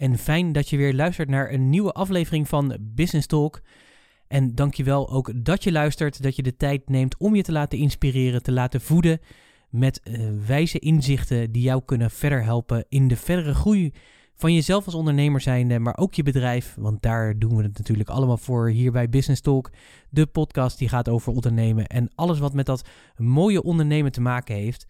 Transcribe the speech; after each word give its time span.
en 0.00 0.18
fijn 0.18 0.52
dat 0.52 0.68
je 0.68 0.76
weer 0.76 0.94
luistert 0.94 1.28
naar 1.28 1.52
een 1.52 1.70
nieuwe 1.70 1.92
aflevering 1.92 2.48
van 2.48 2.76
Business 2.80 3.26
Talk. 3.26 3.60
En 4.28 4.54
dankjewel 4.54 5.10
ook 5.10 5.44
dat 5.44 5.64
je 5.64 5.72
luistert, 5.72 6.22
dat 6.22 6.36
je 6.36 6.42
de 6.42 6.56
tijd 6.56 6.88
neemt 6.88 7.16
om 7.18 7.34
je 7.34 7.42
te 7.42 7.52
laten 7.52 7.78
inspireren, 7.78 8.42
te 8.42 8.52
laten 8.52 8.80
voeden 8.80 9.20
met 9.68 10.00
uh, 10.04 10.28
wijze 10.46 10.78
inzichten 10.78 11.52
die 11.52 11.62
jou 11.62 11.82
kunnen 11.84 12.10
verder 12.10 12.44
helpen 12.44 12.84
in 12.88 13.08
de 13.08 13.16
verdere 13.16 13.54
groei 13.54 13.92
van 14.34 14.54
jezelf 14.54 14.84
als 14.84 14.94
ondernemer 14.94 15.40
zijnde, 15.40 15.78
maar 15.78 15.96
ook 15.96 16.14
je 16.14 16.22
bedrijf. 16.22 16.74
Want 16.78 17.02
daar 17.02 17.38
doen 17.38 17.56
we 17.56 17.62
het 17.62 17.78
natuurlijk 17.78 18.08
allemaal 18.08 18.36
voor 18.36 18.68
hier 18.68 18.92
bij 18.92 19.08
Business 19.08 19.40
Talk. 19.40 19.70
De 20.10 20.26
podcast 20.26 20.78
die 20.78 20.88
gaat 20.88 21.08
over 21.08 21.32
ondernemen 21.32 21.86
en 21.86 22.10
alles 22.14 22.38
wat 22.38 22.54
met 22.54 22.66
dat 22.66 22.88
mooie 23.16 23.62
ondernemen 23.62 24.12
te 24.12 24.20
maken 24.20 24.54
heeft. 24.54 24.86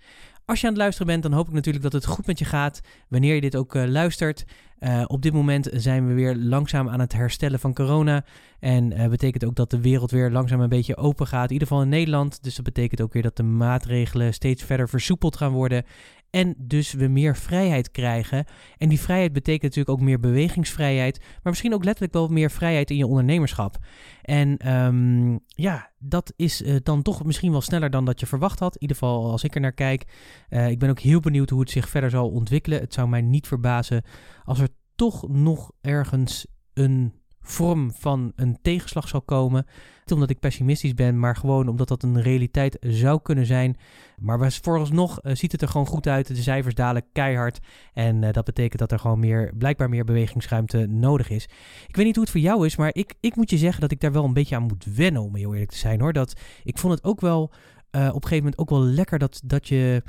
Als 0.51 0.61
je 0.61 0.67
aan 0.67 0.73
het 0.73 0.83
luisteren 0.83 1.07
bent, 1.07 1.23
dan 1.23 1.33
hoop 1.33 1.49
ik 1.49 1.55
natuurlijk 1.55 1.85
dat 1.85 1.93
het 1.93 2.07
goed 2.07 2.27
met 2.27 2.39
je 2.39 2.45
gaat. 2.45 2.81
Wanneer 3.09 3.35
je 3.35 3.41
dit 3.41 3.57
ook 3.57 3.75
uh, 3.75 3.85
luistert. 3.85 4.45
Uh, 4.81 5.05
op 5.07 5.23
dit 5.23 5.33
moment 5.33 5.69
zijn 5.73 6.07
we 6.07 6.15
weer 6.15 6.37
langzaam 6.37 6.89
aan 6.89 7.01
het 7.01 7.13
herstellen 7.13 7.61
van 7.61 7.75
corona. 7.75 8.25
En 8.61 8.93
uh, 8.93 9.09
betekent 9.09 9.45
ook 9.45 9.55
dat 9.55 9.71
de 9.71 9.81
wereld 9.81 10.11
weer 10.11 10.31
langzaam 10.31 10.61
een 10.61 10.69
beetje 10.69 10.97
open 10.97 11.27
gaat. 11.27 11.47
In 11.47 11.53
ieder 11.53 11.69
geval 11.69 11.83
in 11.83 11.89
Nederland. 11.89 12.43
Dus 12.43 12.55
dat 12.55 12.65
betekent 12.65 13.01
ook 13.01 13.13
weer 13.13 13.23
dat 13.23 13.37
de 13.37 13.43
maatregelen 13.43 14.35
steeds 14.35 14.63
verder 14.63 14.89
versoepeld 14.89 15.37
gaan 15.37 15.53
worden. 15.53 15.85
En 16.31 16.55
dus 16.59 16.93
we 16.93 17.09
meer 17.09 17.37
vrijheid 17.37 17.91
krijgen. 17.91 18.45
En 18.77 18.89
die 18.89 19.01
vrijheid 19.01 19.33
betekent 19.33 19.63
natuurlijk 19.63 19.99
ook 19.99 20.01
meer 20.01 20.21
bewegingsvrijheid. 20.21 21.19
Maar 21.19 21.39
misschien 21.43 21.75
ook 21.75 21.85
letterlijk 21.85 22.13
wel 22.13 22.29
meer 22.29 22.51
vrijheid 22.51 22.91
in 22.91 22.97
je 22.97 23.07
ondernemerschap. 23.07 23.77
En 24.23 24.73
um, 24.73 25.41
ja, 25.47 25.91
dat 25.99 26.33
is 26.37 26.63
uh, 26.63 26.77
dan 26.83 27.03
toch 27.03 27.25
misschien 27.25 27.51
wel 27.51 27.61
sneller 27.61 27.91
dan 27.91 28.05
dat 28.05 28.21
je 28.21 28.27
verwacht 28.27 28.59
had. 28.59 28.75
In 28.75 28.81
ieder 28.81 28.97
geval 28.97 29.31
als 29.31 29.45
ik 29.45 29.55
er 29.55 29.61
naar 29.61 29.73
kijk. 29.73 30.05
Uh, 30.51 30.69
ik 30.69 30.79
ben 30.79 30.91
ook 30.91 31.01
heel 31.01 31.21
benieuwd 31.21 31.51
hoe 31.51 31.61
het 31.61 31.71
zich 31.71 31.89
verder 31.89 32.11
zal 32.11 32.31
ontwikkelen. 32.31 32.81
Het 32.81 32.95
zou 32.95 33.09
mij 33.09 33.23
niet 33.23 33.47
verbazen 33.47 34.05
als 34.45 34.61
er 34.61 34.69
toch 34.95 35.29
nog 35.29 35.71
ergens 35.81 36.47
een 36.75 37.20
vorm 37.41 37.93
van 37.99 38.33
een 38.37 38.59
tegenslag 38.63 39.09
zal 39.09 39.23
komen. 39.23 39.67
Niet 40.01 40.13
omdat 40.13 40.31
ik 40.31 40.39
pessimistisch 40.39 40.95
ben, 40.95 41.19
maar 41.19 41.37
gewoon 41.37 41.69
omdat 41.69 41.89
dat 41.89 42.03
een 42.03 42.23
realiteit 42.23 42.77
zou 42.81 43.21
kunnen 43.23 43.47
zijn. 43.47 43.77
Maar 44.19 44.53
vooralsnog 44.53 45.21
uh, 45.23 45.35
ziet 45.35 45.53
het 45.53 45.63
er 45.63 45.69
gewoon 45.69 45.87
goed 45.87 46.07
uit. 46.07 46.27
De 46.27 46.43
cijfers 46.43 46.75
dalen 46.75 47.05
keihard. 47.13 47.59
En 47.93 48.23
uh, 48.23 48.33
dat 48.33 48.45
betekent 48.45 48.79
dat 48.79 48.93
er 48.93 48.99
gewoon 48.99 49.19
meer, 49.19 49.53
blijkbaar 49.59 49.89
meer 49.89 50.05
bewegingsruimte 50.05 50.87
nodig 50.87 51.31
is. 51.31 51.45
Ik 51.89 51.97
weet 51.97 52.05
niet 52.05 52.15
hoe 52.15 52.25
het 52.25 52.33
voor 52.33 52.41
jou 52.41 52.67
is, 52.67 52.77
maar 52.77 52.91
ik, 52.93 53.15
ik 53.21 53.37
moet 53.37 53.51
je 53.51 53.59
zeggen 53.59 53.81
dat 53.81 53.91
ik 53.91 54.01
daar 54.01 54.13
wel 54.13 54.25
een 54.25 54.33
beetje 54.33 54.57
aan 54.57 54.63
moet 54.63 54.87
wennen, 54.95 55.23
om 55.23 55.35
heel 55.35 55.53
eerlijk 55.53 55.71
te 55.71 55.79
zijn 55.79 56.01
hoor. 56.01 56.13
Dat, 56.13 56.41
ik 56.65 56.79
vond 56.79 56.93
het 56.93 57.05
ook 57.05 57.21
wel 57.21 57.43
uh, 57.43 58.01
op 58.09 58.15
een 58.15 58.29
gegeven 58.29 58.37
moment 58.37 58.59
ook 58.59 58.71
wel 58.71 58.83
lekker 58.83 59.19
dat, 59.19 59.41
dat 59.45 59.69
je 59.69 60.03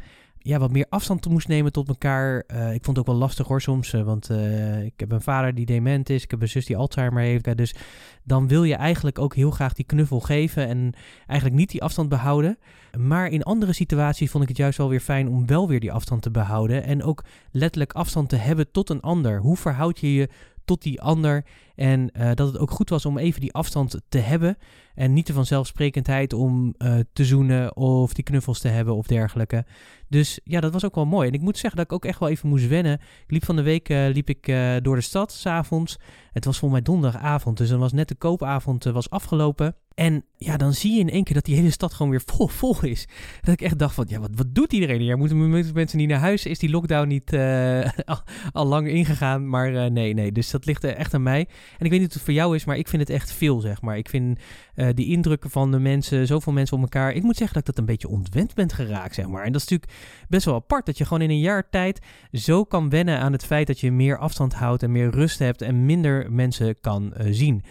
ja, 0.44 0.59
wat 0.59 0.72
meer 0.72 0.85
afstand 0.90 1.29
moest 1.29 1.47
nemen 1.47 1.72
tot 1.72 1.88
elkaar. 1.88 2.44
Uh, 2.47 2.74
ik 2.74 2.84
vond 2.84 2.97
het 2.97 3.07
ook 3.07 3.13
wel 3.13 3.22
lastig 3.22 3.47
hoor 3.47 3.62
soms, 3.62 3.94
uh, 3.94 4.02
want 4.02 4.29
uh, 4.29 4.84
ik 4.84 4.94
heb 4.96 5.12
een 5.12 5.22
vader 5.22 5.56
die 5.56 5.66
dement 5.66 6.09
is, 6.09 6.24
ik 6.24 6.31
heb 6.31 6.41
een 6.41 6.47
zus 6.47 6.66
die 6.66 6.78
Alzheimer 6.78 7.24
heeft. 7.24 7.57
Dus 7.57 7.75
dan 8.24 8.47
wil 8.47 8.63
je 8.63 8.75
eigenlijk 8.75 9.19
ook 9.19 9.35
heel 9.35 9.52
graag 9.52 9.74
die 9.74 9.85
knuffel 9.85 10.19
geven 10.19 10.68
en 10.68 10.94
eigenlijk 11.28 11.59
niet 11.59 11.69
die 11.69 11.84
afstand 11.84 12.09
behouden. 12.09 12.57
Maar 12.97 13.28
in 13.28 13.44
andere 13.44 13.74
situaties 13.74 14.31
vond 14.31 14.44
ik 14.44 14.50
het 14.50 14.57
juist 14.57 14.78
wel 14.78 14.90
weer 14.90 15.00
fijn 15.00 15.28
om 15.28 15.46
wel 15.46 15.68
weer 15.68 15.79
die 15.79 15.91
afstand 15.91 16.22
te 16.22 16.31
behouden 16.31 16.84
en 16.84 17.03
ook 17.03 17.23
letterlijk 17.52 17.94
afstand 17.94 18.29
te 18.29 18.35
hebben 18.35 18.72
tot 18.72 18.90
een 18.90 19.02
ander. 19.02 19.40
Hoe 19.40 19.58
verhoud 19.58 20.00
je 20.00 20.13
je 20.13 20.29
tot 20.72 20.82
die 20.82 21.02
ander. 21.02 21.46
En 21.76 22.09
uh, 22.14 22.32
dat 22.34 22.48
het 22.48 22.58
ook 22.58 22.72
goed 22.72 22.90
was 22.90 23.06
om 23.06 23.18
even 23.18 23.42
die 23.42 23.54
afstand 23.54 24.02
te 24.09 24.18
hebben. 24.18 24.58
En 24.96 25.14
niet 25.14 25.28
de 25.28 25.34
vanzelfsprekendheid 25.34 26.34
om 26.34 26.76
uh, 26.78 27.00
te 27.14 27.26
zoenen 27.26 27.76
of 27.76 28.14
die 28.14 28.24
knuffels 28.24 28.59
te 28.59 28.68
hebben 28.68 28.96
of 28.96 29.08
dergelijke. 29.08 29.66
Dus 30.08 30.40
ja, 30.44 30.59
dat 30.59 30.74
was 30.74 30.86
ook 30.86 30.96
wel 30.96 31.06
mooi. 31.06 31.28
En 31.28 31.34
ik 31.34 31.42
moet 31.42 31.58
zeggen 31.58 31.78
dat 31.78 31.86
ik 31.86 31.94
ook 31.94 32.06
echt 32.06 32.20
wel 32.20 32.30
even 32.30 32.50
moest 32.50 32.68
wennen. 32.68 32.94
Ik 32.94 33.32
liep 33.32 33.46
van 33.46 33.56
de 33.56 33.62
week 33.62 33.90
uh, 33.90 34.08
liep 34.14 34.30
ik 34.30 34.46
door 34.84 34.96
de 34.96 35.02
stad, 35.02 35.32
s'avonds. 35.32 35.98
Het 36.32 36.46
was 36.46 36.59
volgens 36.59 36.82
mij 36.82 36.94
donderdagavond, 36.94 37.58
dus 37.58 37.70
dan 37.70 37.80
was 37.80 37.92
net 37.92 38.08
de 38.08 38.16
koopavond 38.16 38.84
was 38.84 39.09
afgelopen. 39.09 39.76
En 40.02 40.26
ja, 40.38 40.58
dan 40.58 40.74
zie 40.74 40.94
je 40.94 41.00
in 41.00 41.10
één 41.10 41.24
keer 41.24 41.34
dat 41.34 41.46
die 41.46 41.56
hele 41.56 41.72
stad 41.72 41.94
gewoon 41.94 42.12
weer 42.12 42.22
vol, 42.26 42.48
vol 42.48 42.84
is. 42.84 43.08
Dat 43.42 43.54
ik 43.54 43.62
echt 43.62 43.80
dacht 43.80 43.96
van, 43.96 44.06
ja, 44.08 44.20
wat, 44.20 44.30
wat 44.36 44.56
doet 44.56 44.74
iedereen 44.74 45.00
hier? 45.00 45.18
Moeten 45.18 45.74
mensen 45.74 45.98
niet 45.98 46.08
naar 46.08 46.20
huis? 46.20 46.46
Is 46.46 46.60
die 46.60 46.70
lockdown 46.70 47.08
niet 47.08 47.34
uh, 47.34 47.90
al, 48.06 48.22
al, 48.52 48.66
lang 48.66 48.88
ingegaan? 48.88 49.50
Maar 49.50 49.72
uh, 49.72 49.86
nee, 49.86 50.14
nee. 50.14 50.32
Dus 50.32 50.52
dat 50.52 50.66
ligt 50.66 50.84
echt 50.84 51.14
aan 51.14 51.24
mij. 51.24 51.48
En 51.78 51.86
ik 51.86 51.92
weet 51.92 52.00
niet 52.00 52.08
of 52.08 52.14
het 52.14 52.24
voor 52.24 52.34
jou 52.34 52.56
is, 52.56 52.66
maar 52.66 52.78
ik 52.78 52.88
vind 52.88 53.02
het 53.02 53.12
echt 53.12 53.32
veel, 53.32 53.60
zeg 53.60 53.82
maar. 53.82 53.98
Ik 53.98 54.10
vind 54.10 54.40
uh, 54.76 54.88
die 54.94 55.06
indrukken 55.06 55.50
van 55.50 55.72
de 55.72 55.80
mensen, 55.80 56.28
zoveel 56.28 56.54
mensen 56.54 56.76
om 56.76 56.84
elkaar. 56.84 57.14
Ik 57.14 57.24
moet 57.24 57.38
zeggen 57.38 57.54
dat 57.54 57.68
ik 57.68 57.76
dat 57.76 57.78
een 57.78 57.92
beetje 57.92 58.08
ontwend 58.08 58.54
ben 58.54 58.70
geraakt, 58.72 59.16
zeg 59.16 59.28
maar. 59.28 59.44
En 59.44 59.52
dat 59.52 59.62
is 59.62 59.68
natuurlijk 59.68 60.00
best 60.30 60.46
wel 60.46 60.56
apart, 60.56 60.86
dat 60.86 60.98
je 60.98 61.06
gewoon 61.06 61.24
in 61.24 61.30
een 61.30 61.40
jaar 61.40 61.70
tijd 61.70 62.00
zo 62.32 62.64
kan 62.64 62.90
wennen 62.90 63.20
aan 63.20 63.32
het 63.32 63.46
feit 63.46 63.68
dat 63.68 63.80
je 63.80 63.92
meer 63.92 64.18
afstand 64.18 64.54
houdt 64.54 64.84
en 64.84 64.92
meer 64.92 65.10
rust 65.10 65.40
hebt 65.40 65.62
en 65.62 65.86
minder 65.86 66.32
mensen 66.32 66.80
kan 66.80 67.14
zien. 67.30 67.64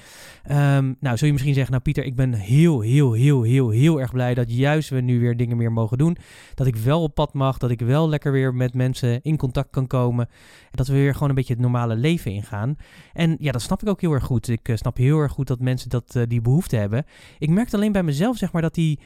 Um, 0.51 0.97
nou, 1.01 1.17
zul 1.17 1.27
je 1.27 1.33
misschien 1.33 1.55
zeggen, 1.55 1.73
nou 1.73 1.83
Pieter, 1.83 2.05
ik 2.05 2.17
ben 2.17 2.20
heel, 2.29 2.81
heel, 2.81 3.13
heel, 3.13 3.43
heel, 3.43 3.71
heel 3.71 4.01
erg 4.01 4.13
blij 4.13 4.35
dat 4.35 4.53
juist 4.53 4.89
we 4.89 5.01
nu 5.01 5.21
weer 5.21 5.37
dingen 5.37 5.57
meer 5.57 5.73
mogen 5.73 5.99
doen. 5.99 6.17
Dat 6.55 6.67
ik 6.67 6.77
wel 6.77 7.03
op 7.03 7.15
pad 7.15 7.35
mag, 7.35 7.59
dat 7.59 7.71
ik 7.71 7.81
wel 7.81 8.09
lekker 8.09 8.33
weer 8.33 8.55
met 8.55 8.75
mensen 8.75 9.23
in 9.23 9.37
contact 9.37 9.71
kan 9.71 9.87
komen. 9.87 10.29
Dat 10.71 10.87
we 10.87 10.93
weer 10.93 11.13
gewoon 11.13 11.29
een 11.29 11.35
beetje 11.35 11.53
het 11.53 11.63
normale 11.63 11.97
leven 11.97 12.33
ingaan. 12.33 12.77
En 13.13 13.37
ja, 13.39 13.53
dat 13.53 13.63
snap 13.63 13.83
ik 13.83 13.89
ook 13.89 14.01
heel 14.01 14.13
erg 14.13 14.25
goed. 14.25 14.49
Ik 14.49 14.69
uh, 14.69 14.77
snap 14.77 14.97
heel 14.97 15.19
erg 15.19 15.33
goed 15.33 15.47
dat 15.47 15.61
mensen 15.61 15.91
dat, 15.91 16.15
uh, 16.17 16.23
die 16.29 16.41
behoefte 16.41 16.77
hebben. 16.77 17.05
Ik 17.39 17.51
merkte 17.51 17.77
alleen 17.77 17.93
bij 17.93 18.03
mezelf, 18.03 18.37
zeg 18.37 18.53
maar, 18.53 18.63
dat 18.63 18.75
die, 18.75 18.99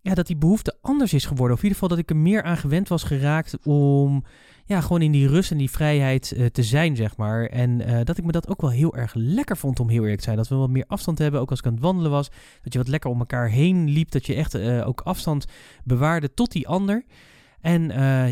ja, 0.00 0.14
dat 0.14 0.26
die 0.26 0.36
behoefte 0.36 0.76
anders 0.80 1.12
is 1.12 1.24
geworden. 1.24 1.56
Of 1.56 1.62
in 1.62 1.68
ieder 1.68 1.82
geval 1.82 1.96
dat 1.96 2.06
ik 2.06 2.10
er 2.10 2.22
meer 2.22 2.42
aan 2.42 2.56
gewend 2.56 2.88
was 2.88 3.02
geraakt 3.02 3.58
om 3.64 4.24
ja, 4.68 4.80
gewoon 4.80 5.02
in 5.02 5.12
die 5.12 5.28
rust 5.28 5.50
en 5.50 5.56
die 5.56 5.70
vrijheid 5.70 6.32
uh, 6.36 6.46
te 6.46 6.62
zijn, 6.62 6.96
zeg 6.96 7.16
maar. 7.16 7.44
En 7.44 7.80
uh, 7.80 8.00
dat 8.04 8.18
ik 8.18 8.24
me 8.24 8.32
dat 8.32 8.48
ook 8.48 8.60
wel 8.60 8.70
heel 8.70 8.96
erg 8.96 9.14
lekker 9.14 9.56
vond 9.56 9.80
om 9.80 9.88
heel 9.88 10.00
eerlijk 10.00 10.18
te 10.18 10.24
zijn. 10.24 10.36
Dat 10.36 10.48
we 10.48 10.54
wat 10.54 10.70
meer 10.70 10.84
afstand 10.86 11.18
hebben, 11.18 11.40
ook 11.40 11.50
als 11.50 11.58
ik 11.58 11.66
aan 11.66 11.72
het 11.72 11.82
wandelen 11.82 12.10
was. 12.10 12.30
Dat 12.62 12.72
je 12.72 12.78
wat 12.78 12.88
lekker 12.88 13.10
om 13.10 13.18
elkaar 13.18 13.48
heen 13.48 13.88
liep. 13.88 14.10
Dat 14.10 14.26
je 14.26 14.34
echt 14.34 14.54
uh, 14.54 14.86
ook 14.88 15.00
afstand 15.00 15.46
bewaarde 15.84 16.34
tot 16.34 16.52
die 16.52 16.68
ander. 16.68 17.04
En 17.60 17.82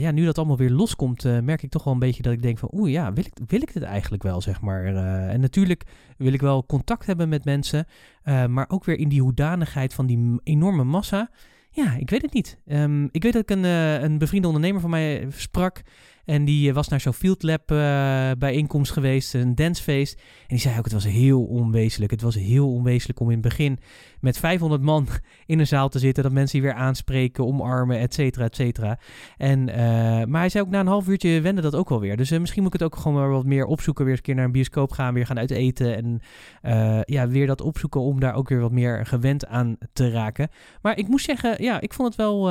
ja, 0.01 0.11
nu 0.11 0.25
dat 0.25 0.39
allemaal 0.39 0.57
weer 0.57 0.71
loskomt, 0.71 1.25
merk 1.43 1.63
ik 1.63 1.71
toch 1.71 1.85
wel 1.85 1.93
een 1.93 1.99
beetje 1.99 2.23
dat 2.23 2.33
ik 2.33 2.43
denk 2.43 2.59
van... 2.59 2.69
Oeh 2.73 2.91
ja, 2.91 3.13
wil 3.13 3.25
ik, 3.25 3.33
wil 3.47 3.62
ik 3.62 3.73
dit 3.73 3.82
eigenlijk 3.82 4.23
wel, 4.23 4.41
zeg 4.41 4.61
maar. 4.61 4.85
en 5.29 5.41
natuurlijk 5.41 5.85
wil 6.17 6.32
ik 6.32 6.41
wel 6.41 6.67
contact 6.67 7.06
hebben 7.06 7.29
met 7.29 7.44
mensen. 7.44 7.87
maar 8.49 8.65
ook 8.69 8.85
weer 8.85 8.99
in 8.99 9.09
die 9.09 9.21
hoedanigheid 9.21 9.94
van 9.94 10.06
die 10.06 10.41
enorme 10.43 10.85
massa... 10.85 11.31
Ja, 11.77 11.94
ik 11.94 12.11
weet 12.11 12.23
het 12.23 12.32
niet. 12.32 12.59
Um, 12.67 13.09
ik 13.11 13.23
weet 13.23 13.32
dat 13.32 13.43
ik 13.43 13.50
een, 13.50 13.65
uh, 13.65 14.03
een 14.03 14.19
bevriende 14.19 14.47
ondernemer 14.47 14.81
van 14.81 14.91
mij 14.91 15.27
sprak. 15.31 15.82
En 16.26 16.44
die 16.44 16.73
was 16.75 16.88
naar 16.88 17.00
zo'n 17.00 17.12
Field 17.12 17.43
Lab 17.43 17.70
uh, 17.70 18.31
bijeenkomst 18.38 18.93
geweest, 18.93 19.34
een 19.34 19.55
dancefeest. 19.55 20.14
En 20.14 20.46
die 20.49 20.58
zei 20.58 20.78
ook, 20.78 20.84
het 20.84 20.93
was 20.93 21.05
heel 21.05 21.44
onwezenlijk. 21.44 22.11
Het 22.11 22.23
was 22.23 22.34
heel 22.34 22.73
onwezenlijk 22.73 23.20
om 23.20 23.26
in 23.26 23.38
het 23.38 23.49
begin 23.49 23.78
met 24.20 24.38
500 24.38 24.82
man 24.82 25.08
in 25.46 25.58
een 25.58 25.67
zaal 25.67 25.88
te 25.88 25.99
zitten. 25.99 26.23
Dat 26.23 26.32
mensen 26.32 26.61
die 26.61 26.69
weer 26.69 26.78
aanspreken, 26.78 27.46
omarmen, 27.46 27.99
et 27.99 28.14
cetera, 28.14 28.44
et 28.44 28.56
cetera. 28.56 28.99
En, 29.37 29.69
uh, 29.69 29.76
maar 30.25 30.40
hij 30.40 30.49
zei 30.49 30.64
ook, 30.64 30.70
na 30.70 30.81
een 30.81 30.87
half 30.87 31.08
uurtje 31.08 31.40
wende 31.40 31.61
dat 31.61 31.75
ook 31.75 31.88
wel 31.88 32.00
weer. 32.00 32.17
Dus 32.17 32.31
misschien 32.31 32.62
moet 32.62 32.75
ik 32.75 32.81
het 32.81 32.93
ook 32.93 32.96
gewoon 32.96 33.19
maar 33.19 33.31
wat 33.31 33.44
meer 33.44 33.64
opzoeken. 33.64 34.05
Weer 34.05 34.12
eens 34.12 34.20
een 34.20 34.26
keer 34.26 34.34
naar 34.34 34.44
een 34.44 34.52
bioscoop 34.52 34.93
gaan, 34.93 35.14
weer 35.14 35.26
gaan 35.26 35.38
uit 35.38 35.50
eten. 35.50 35.96
En 35.96 36.20
ja, 37.05 37.29
weer 37.29 37.46
dat 37.46 37.61
opzoeken 37.61 38.00
om 38.00 38.20
daar 38.20 38.34
ook 38.34 38.49
weer 38.49 38.61
wat 38.61 38.72
meer 38.72 39.06
gewend 39.06 39.46
aan 39.46 39.76
te 39.93 40.11
raken. 40.11 40.49
Maar 40.82 40.99
ik 40.99 41.08
moest 41.08 41.25
zeggen, 41.25 41.62
ja, 41.62 41.81
ik 41.81 41.93
vond 41.93 42.08
het 42.08 42.17
wel... 42.17 42.50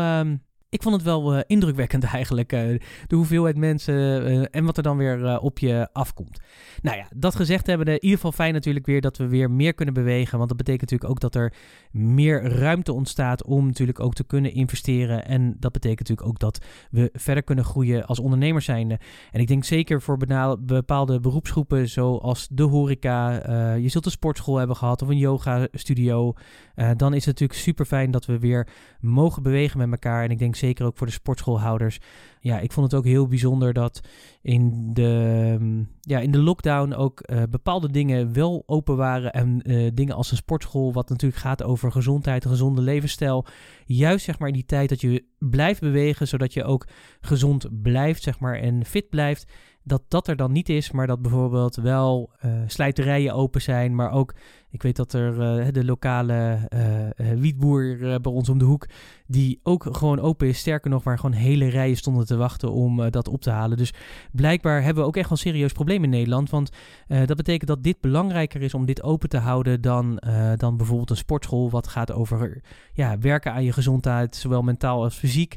ik 0.70 0.84
vond 0.84 0.96
het 0.96 1.04
wel 1.04 1.36
uh, 1.36 1.42
indrukwekkend 1.48 2.04
eigenlijk, 2.20 2.54
uh, 2.54 2.80
de 3.08 3.16
hoeveelheid 3.16 3.58
mensen 3.58 3.96
uh, 4.32 4.46
en 4.52 4.66
wat 4.66 4.78
er 4.78 4.84
dan 4.84 4.98
weer 4.98 5.40
op 5.40 5.60
je 5.60 5.88
afkomt. 5.94 6.40
Nou 6.82 6.98
ja, 6.98 7.08
dat 7.16 7.36
gezegd 7.36 7.68
hebben 7.68 7.88
in 7.88 7.94
ieder 7.94 8.16
geval 8.16 8.32
fijn 8.32 8.54
natuurlijk 8.54 8.86
weer 8.86 9.02
dat 9.02 9.18
we 9.18 9.28
weer 9.28 9.52
meer 9.52 9.74
kunnen 9.74 9.94
bewegen, 9.94 10.38
want 10.38 10.50
dat 10.50 10.58
betekent 10.58 10.92
natuurlijk 10.92 11.10
ook 11.10 11.32
dat 11.32 11.42
er 11.42 11.54
meer 11.92 12.44
ruimte 12.44 12.94
ontstaat 12.94 13.46
om 13.46 13.66
natuurlijk 13.66 14.00
ook 14.00 14.14
te 14.14 14.24
kunnen 14.24 14.54
investeren 14.54 15.26
en 15.26 15.56
dat 15.60 15.72
betekent 15.72 16.00
natuurlijk 16.00 16.28
ook 16.28 16.40
dat 16.40 16.66
we 16.92 17.10
verder 17.14 17.44
kunnen 17.44 17.66
groeien 17.66 18.06
als 18.06 18.20
ondernemers 18.20 18.66
zijnde. 18.66 19.00
En 19.32 19.40
ik 19.40 19.48
denk 19.48 19.64
zeker 19.64 20.02
voor 20.02 20.18
bepaalde 20.60 21.20
beroepsgroepen 21.20 21.90
zoals 21.90 22.48
de 22.52 22.64
horeca, 22.64 23.32
je 23.76 23.90
zult 23.90 24.06
een 24.06 24.12
sportschool 24.12 24.58
hebben 24.58 24.76
gehad 24.76 25.02
of 25.02 25.08
een 25.08 25.18
yoga 25.18 25.68
studio, 25.72 26.34
dan 26.76 27.14
is 27.14 27.26
het 27.26 27.40
natuurlijk 27.40 27.60
super 27.60 27.86
fijn 27.86 28.12
dat 28.12 28.26
we 28.26 28.40
weer 28.40 28.68
mogen 29.00 29.44
bewegen 29.44 29.78
met 29.78 29.92
elkaar 29.92 30.24
en 30.24 30.32
ik 30.32 30.40
denk 30.40 30.56
ook 30.74 30.98
voor 30.98 31.08
de 31.08 31.14
sportschoolhouders. 31.14 32.00
Ja, 32.40 32.60
ik 32.60 32.72
vond 32.72 32.92
het 32.92 33.00
ook 33.00 33.06
heel 33.06 33.28
bijzonder 33.28 33.74
dat 33.74 34.02
in 34.42 34.94
de, 34.94 35.56
mm, 35.60 35.88
ja, 36.02 36.20
in 36.20 36.32
de 36.32 36.40
lockdown 36.42 36.94
ook 36.94 37.22
uh, 37.26 37.44
bepaalde 37.50 37.92
dingen 37.92 38.34
wel 38.34 38.64
open 38.66 38.98
waren. 38.98 39.34
En 39.34 39.72
uh, 39.72 39.92
dingen 39.94 40.16
als 40.16 40.32
een 40.32 40.38
sportschool, 40.38 40.94
wat 40.94 41.10
natuurlijk 41.10 41.42
gaat 41.42 41.64
over 41.64 41.92
gezondheid, 41.92 42.46
gezonde 42.46 42.82
levensstijl. 42.82 43.46
Juist 43.86 44.26
zeg 44.26 44.40
maar 44.40 44.48
in 44.48 44.54
die 44.54 44.66
tijd 44.66 44.90
dat 44.90 45.02
je 45.02 45.26
blijft 45.40 45.82
bewegen, 45.82 46.28
zodat 46.28 46.54
je 46.54 46.64
ook 46.64 46.88
gezond 47.20 47.82
blijft 47.82 48.24
zeg 48.24 48.40
maar, 48.40 48.56
en 48.56 48.86
fit 48.86 49.10
blijft 49.10 49.52
dat 49.88 50.02
dat 50.08 50.28
er 50.28 50.36
dan 50.36 50.52
niet 50.52 50.70
is, 50.70 50.92
maar 50.92 51.08
dat 51.08 51.22
bijvoorbeeld 51.22 51.76
wel 51.76 52.32
uh, 52.46 52.52
slijterijen 52.68 53.34
open 53.34 53.62
zijn, 53.62 53.96
maar 53.96 54.12
ook, 54.12 54.34
ik 54.70 54.82
weet 54.82 54.96
dat 54.96 55.14
er 55.14 55.60
uh, 55.60 55.68
de 55.72 55.86
lokale 55.86 56.60
uh, 56.74 57.30
wietboer 57.40 57.98
bij 57.98 58.32
ons 58.32 58.50
om 58.50 58.58
de 58.58 58.66
hoek, 58.66 58.88
die 59.28 59.60
ook 59.64 59.88
gewoon 59.92 60.20
open 60.20 60.48
is, 60.48 60.58
sterker 60.58 60.90
nog, 60.90 61.04
waar 61.04 61.20
gewoon 61.20 61.36
hele 61.36 61.68
rijen 61.68 61.98
stonden 61.98 62.26
te 62.26 62.36
wachten 62.36 62.72
om 62.72 63.10
dat 63.10 63.28
op 63.28 63.42
te 63.42 63.50
halen. 63.50 63.78
Dus 63.78 63.94
blijkbaar 64.32 64.84
hebben 64.84 65.04
we 65.04 65.10
ook 65.10 65.18
echt 65.18 65.30
wel 65.30 65.38
een 65.38 65.44
serieus 65.44 65.72
probleem 65.72 66.04
in 66.04 66.10
Nederland, 66.10 66.50
want 66.50 66.70
dat 67.08 67.38
betekent 67.38 67.70
dat 67.70 67.84
dit 67.84 68.02
belangrijker 68.02 68.62
is 68.62 68.74
om 68.74 68.86
dit 68.86 69.04
open 69.04 69.30
te 69.30 69.38
houden 69.38 69.81
dan, 69.81 70.22
dan 70.56 70.78
bijvoorbeeld 70.78 71.10
een 71.10 71.18
sportschool, 71.18 71.70
wat 71.70 71.88
gaat 71.88 72.12
over 72.12 72.62
ja, 72.94 73.18
werken 73.18 73.54
aan 73.54 73.64
je 73.64 73.74
gezondheid, 73.74 74.36
zowel 74.36 74.62
mentaal 74.62 75.04
als 75.04 75.16
fysiek. 75.16 75.56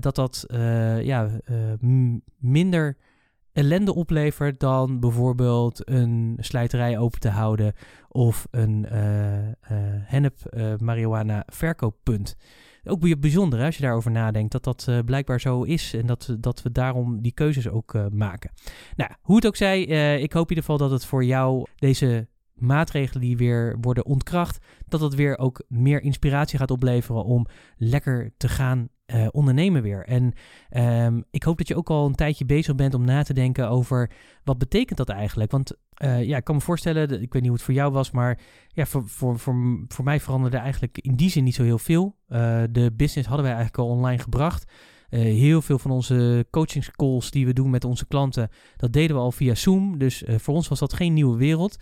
dat 0.00 0.14
dat 0.14 0.46
ja, 1.02 1.28
minder 2.38 2.96
ellende 3.54 3.94
oplevert 3.94 4.60
dan 4.60 5.00
bijvoorbeeld 5.00 5.90
een 5.90 6.36
slijterij 6.40 6.98
open 6.98 7.20
te 7.20 7.28
houden 7.28 7.72
of 8.08 8.46
een 8.50 8.86
uh, 8.92 8.98
hennep 10.04 10.34
uh, 10.50 10.74
marihuana 10.78 11.42
verkooppunt. 11.46 12.36
Ook 12.84 13.20
bijzonder 13.20 13.58
hè, 13.58 13.66
als 13.66 13.76
je 13.76 13.82
daarover 13.82 14.10
nadenkt 14.10 14.52
dat 14.52 14.64
dat 14.64 14.88
blijkbaar 15.04 15.40
zo 15.40 15.62
is 15.62 15.94
en 15.94 16.06
dat, 16.06 16.36
dat 16.40 16.62
we 16.62 16.72
daarom 16.72 17.22
die 17.22 17.32
keuzes 17.32 17.68
ook 17.68 17.94
maken. 18.12 18.50
Nou, 18.96 19.10
hoe 19.20 19.36
het 19.36 19.46
ook 19.46 19.56
zij, 19.56 19.82
ik 20.20 20.32
hoop 20.32 20.50
in 20.50 20.56
ieder 20.56 20.64
geval 20.64 20.78
dat 20.78 20.90
het 20.90 21.04
voor 21.04 21.24
jou 21.24 21.66
deze 21.76 22.26
maatregelen 22.54 23.20
die 23.20 23.36
weer 23.36 23.76
worden 23.80 24.04
ontkracht, 24.04 24.64
dat 24.88 25.00
dat 25.00 25.14
weer 25.14 25.38
ook 25.38 25.64
meer 25.68 26.02
inspiratie 26.02 26.58
gaat 26.58 26.70
opleveren 26.70 27.24
om 27.24 27.46
lekker 27.76 28.30
te 28.36 28.48
gaan 28.48 28.88
uh, 29.06 29.26
ondernemen 29.30 29.82
weer. 29.82 30.04
En 30.04 30.32
um, 31.06 31.24
ik 31.30 31.42
hoop 31.42 31.58
dat 31.58 31.68
je 31.68 31.76
ook 31.76 31.90
al 31.90 32.06
een 32.06 32.14
tijdje 32.14 32.44
bezig 32.44 32.74
bent 32.74 32.94
om 32.94 33.04
na 33.04 33.22
te 33.22 33.34
denken 33.34 33.68
over 33.68 34.10
wat 34.44 34.58
betekent 34.58 34.98
dat 34.98 35.08
eigenlijk. 35.08 35.50
Want 35.50 35.72
uh, 36.02 36.24
ja, 36.24 36.36
ik 36.36 36.44
kan 36.44 36.54
me 36.54 36.60
voorstellen, 36.60 37.22
ik 37.22 37.32
weet 37.32 37.32
niet 37.32 37.44
hoe 37.44 37.52
het 37.52 37.62
voor 37.62 37.74
jou 37.74 37.92
was, 37.92 38.10
maar 38.10 38.38
ja, 38.68 38.86
voor, 38.86 39.08
voor, 39.08 39.38
voor, 39.38 39.84
voor 39.88 40.04
mij 40.04 40.20
veranderde 40.20 40.56
eigenlijk 40.56 40.98
in 40.98 41.16
die 41.16 41.30
zin 41.30 41.44
niet 41.44 41.54
zo 41.54 41.62
heel 41.62 41.78
veel. 41.78 42.16
Uh, 42.28 42.62
de 42.70 42.92
business 42.96 43.28
hadden 43.28 43.46
wij 43.46 43.54
eigenlijk 43.54 43.84
al 43.84 43.94
online 43.96 44.22
gebracht. 44.22 44.72
heel 45.08 45.62
veel 45.62 45.78
van 45.78 45.90
onze 45.90 46.46
coachingscalls 46.50 47.30
die 47.30 47.46
we 47.46 47.52
doen 47.52 47.70
met 47.70 47.84
onze 47.84 48.06
klanten, 48.06 48.48
dat 48.76 48.92
deden 48.92 49.16
we 49.16 49.22
al 49.22 49.32
via 49.32 49.54
Zoom. 49.54 49.98
Dus 49.98 50.24
voor 50.26 50.54
ons 50.54 50.68
was 50.68 50.78
dat 50.78 50.92
geen 50.92 51.12
nieuwe 51.12 51.36
wereld. 51.36 51.76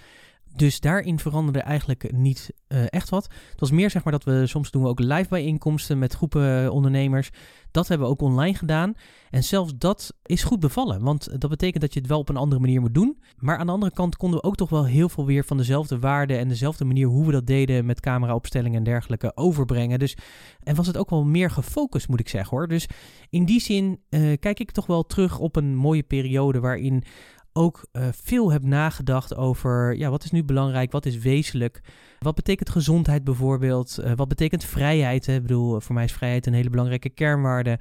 Dus 0.57 0.81
daarin 0.81 1.19
veranderde 1.19 1.61
eigenlijk 1.61 2.13
niet 2.13 2.53
uh, 2.69 2.85
echt 2.89 3.09
wat. 3.09 3.25
Het 3.51 3.61
was 3.61 3.71
meer 3.71 3.91
zeg 3.91 4.05
maar 4.05 4.13
dat 4.13 4.25
we 4.25 4.47
soms 4.47 4.71
doen 4.71 4.83
we 4.83 4.89
ook 4.89 5.01
live 5.01 5.29
bijeenkomsten 5.29 5.99
met 5.99 6.15
groepen 6.15 6.65
eh, 6.65 6.71
ondernemers. 6.71 7.31
Dat 7.71 7.89
hebben 7.89 8.07
we 8.07 8.13
ook 8.13 8.21
online 8.21 8.57
gedaan. 8.57 8.95
En 9.31 9.45
zelfs 9.45 9.73
dat 9.79 10.15
is 10.23 10.43
goed 10.43 10.61
bevallen. 10.61 11.03
Want 11.03 11.41
dat 11.41 11.51
betekent 11.51 11.83
dat 11.83 11.93
je 11.93 12.01
het 12.01 12.09
wel 12.09 12.19
op 12.19 12.29
een 12.29 12.37
andere 12.37 12.61
manier 12.61 12.81
moet 12.81 12.95
doen. 12.95 13.19
Maar 13.37 13.57
aan 13.57 13.67
de 13.67 13.73
andere 13.73 13.93
kant 13.93 14.17
konden 14.17 14.41
we 14.41 14.47
ook 14.47 14.57
toch 14.57 14.71
wel 14.71 14.85
heel 14.85 15.09
veel 15.09 15.27
weer 15.27 15.45
van 15.45 15.57
dezelfde 15.57 15.99
waarden 15.99 16.39
en 16.39 16.49
dezelfde 16.49 16.85
manier 16.85 17.07
hoe 17.07 17.27
we 17.27 17.33
dat 17.33 17.47
deden 17.47 17.87
met 17.87 18.01
cameraopstellingen 18.01 18.79
en 18.79 18.85
dergelijke 18.85 19.33
overbrengen. 19.35 19.99
Dus 19.99 20.17
en 20.63 20.75
was 20.75 20.87
het 20.87 20.97
ook 20.97 21.11
wel 21.11 21.25
meer 21.25 21.51
gefocust, 21.51 22.09
moet 22.09 22.21
ik 22.21 22.29
zeggen 22.29 22.57
hoor. 22.57 22.69
Dus 22.69 22.87
in 23.31 23.45
die 23.45 23.61
zin 23.61 24.01
uh, 24.11 24.33
kijk 24.39 24.61
ik 24.61 24.71
toch 24.71 24.87
wel 24.87 25.03
terug 25.03 25.39
op 25.39 25.57
een 25.57 25.77
mooie 25.77 26.03
periode 26.03 26.61
waarin 26.61 27.05
ook 27.53 27.87
uh, 27.93 28.09
veel 28.23 28.53
heb 28.53 28.63
nagedacht 28.63 29.37
over 29.37 29.97
ja, 29.97 30.11
wat 30.11 30.25
is 30.25 30.31
nu 30.31 30.45
belangrijk, 30.45 30.93
wat 30.93 31.07
is 31.07 31.19
wezenlijk. 31.19 31.81
Wat 32.19 32.35
betekent 32.35 32.71
gezondheid 32.71 33.25
bijvoorbeeld? 33.25 33.99
Uh, 34.01 34.13
wat 34.15 34.29
betekent 34.29 34.65
vrijheid? 34.65 35.27
Hè? 35.27 35.35
Ik 35.35 35.43
bedoel, 35.43 35.81
voor 35.81 35.95
mij 35.95 36.05
is 36.05 36.13
vrijheid 36.13 36.47
een 36.47 36.53
hele 36.55 36.71
belangrijke 36.71 37.09
kernwaarde. 37.09 37.79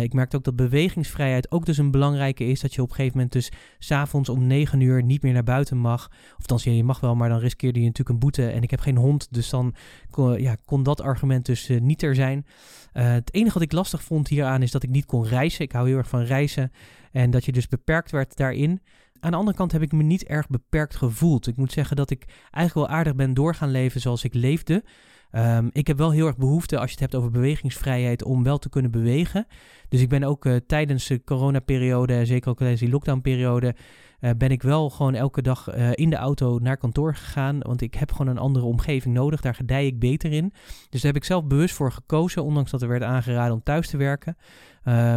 Ik 0.00 0.12
merkte 0.12 0.36
ook 0.36 0.44
dat 0.44 0.56
bewegingsvrijheid 0.56 1.50
ook 1.50 1.66
dus 1.66 1.78
een 1.78 1.90
belangrijke 1.90 2.44
is. 2.44 2.60
Dat 2.60 2.74
je 2.74 2.82
op 2.82 2.88
een 2.88 2.94
gegeven 2.94 3.16
moment 3.16 3.34
dus 3.34 3.50
s'avonds 3.78 4.28
om 4.28 4.46
9 4.46 4.80
uur 4.80 5.02
niet 5.02 5.22
meer 5.22 5.32
naar 5.32 5.42
buiten 5.42 5.76
mag. 5.76 6.10
Of 6.38 6.46
dan 6.46 6.58
ja, 6.62 6.72
je 6.72 6.84
mag 6.84 7.00
wel, 7.00 7.14
maar 7.14 7.28
dan 7.28 7.38
riskeerde 7.38 7.78
je 7.78 7.84
natuurlijk 7.84 8.14
een 8.14 8.18
boete. 8.18 8.46
En 8.46 8.62
ik 8.62 8.70
heb 8.70 8.80
geen 8.80 8.96
hond, 8.96 9.28
dus 9.30 9.50
dan 9.50 9.74
kon, 10.10 10.40
ja, 10.40 10.56
kon 10.64 10.82
dat 10.82 11.00
argument 11.00 11.46
dus 11.46 11.70
niet 11.80 12.02
er 12.02 12.14
zijn. 12.14 12.46
het 12.92 13.34
enige 13.34 13.54
wat 13.54 13.62
ik 13.62 13.72
lastig 13.72 14.02
vond 14.02 14.28
hieraan 14.28 14.62
is 14.62 14.70
dat 14.70 14.82
ik 14.82 14.90
niet 14.90 15.06
kon 15.06 15.24
reizen. 15.24 15.64
Ik 15.64 15.72
hou 15.72 15.88
heel 15.88 15.96
erg 15.96 16.08
van 16.08 16.22
reizen. 16.22 16.72
En 17.12 17.30
dat 17.30 17.44
je 17.44 17.52
dus 17.52 17.68
beperkt 17.68 18.10
werd 18.10 18.36
daarin. 18.36 18.82
Aan 19.20 19.30
de 19.30 19.36
andere 19.36 19.56
kant 19.56 19.72
heb 19.72 19.82
ik 19.82 19.92
me 19.92 20.02
niet 20.02 20.24
erg 20.24 20.48
beperkt 20.48 20.96
gevoeld. 20.96 21.46
Ik 21.46 21.56
moet 21.56 21.72
zeggen 21.72 21.96
dat 21.96 22.10
ik 22.10 22.24
eigenlijk 22.50 22.88
wel 22.88 22.98
aardig 22.98 23.14
ben 23.14 23.34
doorgaan 23.34 23.70
leven 23.70 24.00
zoals 24.00 24.24
ik 24.24 24.34
leefde. 24.34 24.84
Um, 25.32 25.70
ik 25.72 25.86
heb 25.86 25.98
wel 25.98 26.10
heel 26.10 26.26
erg 26.26 26.36
behoefte, 26.36 26.78
als 26.78 26.86
je 26.86 26.90
het 26.90 27.00
hebt 27.00 27.14
over 27.14 27.30
bewegingsvrijheid, 27.30 28.24
om 28.24 28.42
wel 28.42 28.58
te 28.58 28.68
kunnen 28.68 28.90
bewegen. 28.90 29.46
Dus 29.88 30.00
ik 30.00 30.08
ben 30.08 30.24
ook 30.24 30.44
uh, 30.44 30.56
tijdens 30.66 31.06
de 31.06 31.24
coronaperiode, 31.24 32.24
zeker 32.24 32.50
ook 32.50 32.58
tijdens 32.58 32.80
die 32.80 32.90
lockdownperiode, 32.90 33.74
uh, 34.20 34.30
ben 34.38 34.50
ik 34.50 34.62
wel 34.62 34.90
gewoon 34.90 35.14
elke 35.14 35.42
dag 35.42 35.74
uh, 35.74 35.90
in 35.94 36.10
de 36.10 36.16
auto 36.16 36.58
naar 36.58 36.76
kantoor 36.76 37.14
gegaan. 37.14 37.58
Want 37.58 37.80
ik 37.80 37.94
heb 37.94 38.12
gewoon 38.12 38.26
een 38.26 38.38
andere 38.38 38.64
omgeving 38.64 39.14
nodig. 39.14 39.40
Daar 39.40 39.54
gedij 39.54 39.86
ik 39.86 39.98
beter 39.98 40.32
in. 40.32 40.52
Dus 40.88 41.00
daar 41.02 41.12
heb 41.12 41.22
ik 41.22 41.24
zelf 41.24 41.46
bewust 41.46 41.74
voor 41.74 41.92
gekozen, 41.92 42.44
ondanks 42.44 42.70
dat 42.70 42.82
er 42.82 42.88
werd 42.88 43.02
aangeraden 43.02 43.54
om 43.54 43.62
thuis 43.62 43.88
te 43.88 43.96
werken. 43.96 44.36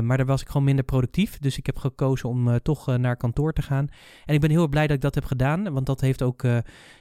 Maar 0.01 0.17
daar 0.17 0.25
was 0.25 0.41
ik 0.41 0.47
gewoon 0.47 0.63
minder 0.63 0.85
productief. 0.85 1.37
Dus 1.39 1.57
ik 1.57 1.65
heb 1.65 1.77
gekozen 1.77 2.29
om 2.29 2.59
toch 2.59 2.97
naar 2.97 3.17
kantoor 3.17 3.53
te 3.53 3.61
gaan. 3.61 3.87
En 4.25 4.33
ik 4.33 4.41
ben 4.41 4.49
heel 4.49 4.67
blij 4.67 4.87
dat 4.87 4.95
ik 4.95 5.01
dat 5.01 5.15
heb 5.15 5.25
gedaan. 5.25 5.73
Want 5.73 5.85
dat 5.85 6.01
heeft 6.01 6.21
ook 6.21 6.41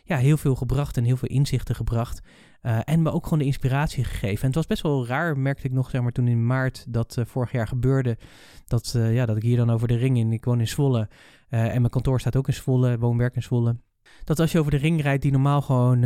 ja, 0.04 0.16
heel 0.16 0.36
veel 0.36 0.54
gebracht 0.54 0.96
en 0.96 1.04
heel 1.04 1.16
veel 1.16 1.28
inzichten 1.28 1.74
gebracht. 1.74 2.20
En 2.62 3.02
me 3.02 3.12
ook 3.12 3.24
gewoon 3.24 3.38
de 3.38 3.44
inspiratie 3.44 4.04
gegeven. 4.04 4.40
En 4.40 4.46
het 4.46 4.54
was 4.54 4.66
best 4.66 4.82
wel 4.82 5.06
raar, 5.06 5.38
merkte 5.38 5.66
ik 5.66 5.72
nog 5.72 5.90
zeg 5.90 6.02
maar, 6.02 6.12
toen 6.12 6.28
in 6.28 6.46
maart 6.46 6.84
dat 6.88 7.16
vorig 7.24 7.52
jaar 7.52 7.68
gebeurde. 7.68 8.18
Dat, 8.66 8.94
ja, 8.96 9.26
dat 9.26 9.36
ik 9.36 9.42
hier 9.42 9.56
dan 9.56 9.70
over 9.70 9.88
de 9.88 9.96
ring 9.96 10.18
in. 10.18 10.32
Ik 10.32 10.44
woon 10.44 10.60
in 10.60 10.68
Zwolle. 10.68 11.08
en 11.48 11.80
mijn 11.80 11.90
kantoor 11.90 12.20
staat 12.20 12.36
ook 12.36 12.46
in 12.46 12.54
Zwolle, 12.54 12.98
woonwerk 12.98 13.34
in 13.34 13.42
Zwolle 13.42 13.76
dat 14.24 14.40
als 14.40 14.52
je 14.52 14.58
over 14.58 14.70
de 14.70 14.76
ring 14.76 15.02
rijdt 15.02 15.22
die 15.22 15.32
normaal 15.32 15.62
gewoon 15.62 16.02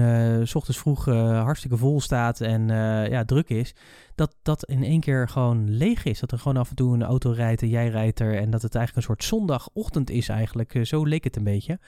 s 0.46 0.54
ochtends 0.54 0.80
vroeg 0.80 1.04
hartstikke 1.04 1.76
vol 1.76 2.00
staat 2.00 2.40
en 2.40 2.68
ja, 3.10 3.24
druk 3.24 3.48
is, 3.48 3.74
dat 4.14 4.36
dat 4.42 4.64
in 4.64 4.82
één 4.82 5.00
keer 5.00 5.28
gewoon 5.28 5.70
leeg 5.70 6.04
is. 6.04 6.20
Dat 6.20 6.32
er 6.32 6.38
gewoon 6.38 6.56
af 6.56 6.70
en 6.70 6.76
toe 6.76 6.94
een 6.94 7.02
auto 7.02 7.30
rijdt 7.30 7.62
en 7.62 7.68
jij 7.68 7.88
rijdt 7.88 8.20
er 8.20 8.36
en 8.38 8.50
dat 8.50 8.62
het 8.62 8.74
eigenlijk 8.74 8.96
een 9.06 9.14
soort 9.14 9.24
zondagochtend 9.24 10.10
is 10.10 10.28
eigenlijk. 10.28 10.78
zo 10.82 11.04
leek 11.04 11.24
het 11.24 11.36
een 11.36 11.44
beetje. 11.44 11.78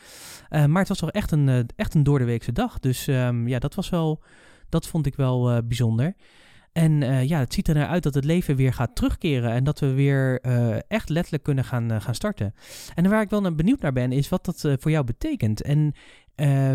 maar 0.49 0.79
het 0.79 0.89
was 0.89 0.99
toch 0.99 1.11
echt 1.11 1.31
een, 1.31 1.69
echt 1.77 1.95
een 1.95 2.03
doordeweekse 2.03 2.53
dag. 2.53 2.79
Dus 2.79 3.07
um, 3.07 3.49
ja, 3.49 3.59
dat 3.59 3.75
was 3.75 3.89
wel, 3.89 4.23
dat 4.69 4.87
vond 4.87 5.07
ik 5.07 5.15
wel 5.15 5.63
bijzonder. 5.65 6.15
En 6.73 7.03
uh, 7.03 7.25
ja, 7.25 7.39
het 7.39 7.55
ziet 7.55 7.69
er 7.69 7.75
naar 7.75 7.89
uit 7.89 8.03
dat 8.03 8.15
het 8.15 8.25
leven 8.25 8.57
weer 8.57 8.73
gaat 8.73 8.95
terugkeren 8.97 9.51
en 9.51 9.65
dat 9.65 9.81
we 9.81 9.93
weer 9.93 10.47
uh, 10.47 10.77
echt 10.89 11.09
letterlijk 11.09 11.43
kunnen 11.45 11.65
gaan, 11.65 12.01
gaan 12.03 12.15
starten. 12.15 12.55
En 12.95 13.11
waar 13.11 13.23
ik 13.23 13.31
wel 13.31 13.55
benieuwd 13.55 13.81
naar 13.81 13.93
ben, 13.93 14.13
is 14.13 14.29
wat 14.29 14.45
dat 14.45 14.61
voor 14.61 14.91
jou 14.91 15.05
betekent. 15.05 15.63
En 15.63 15.95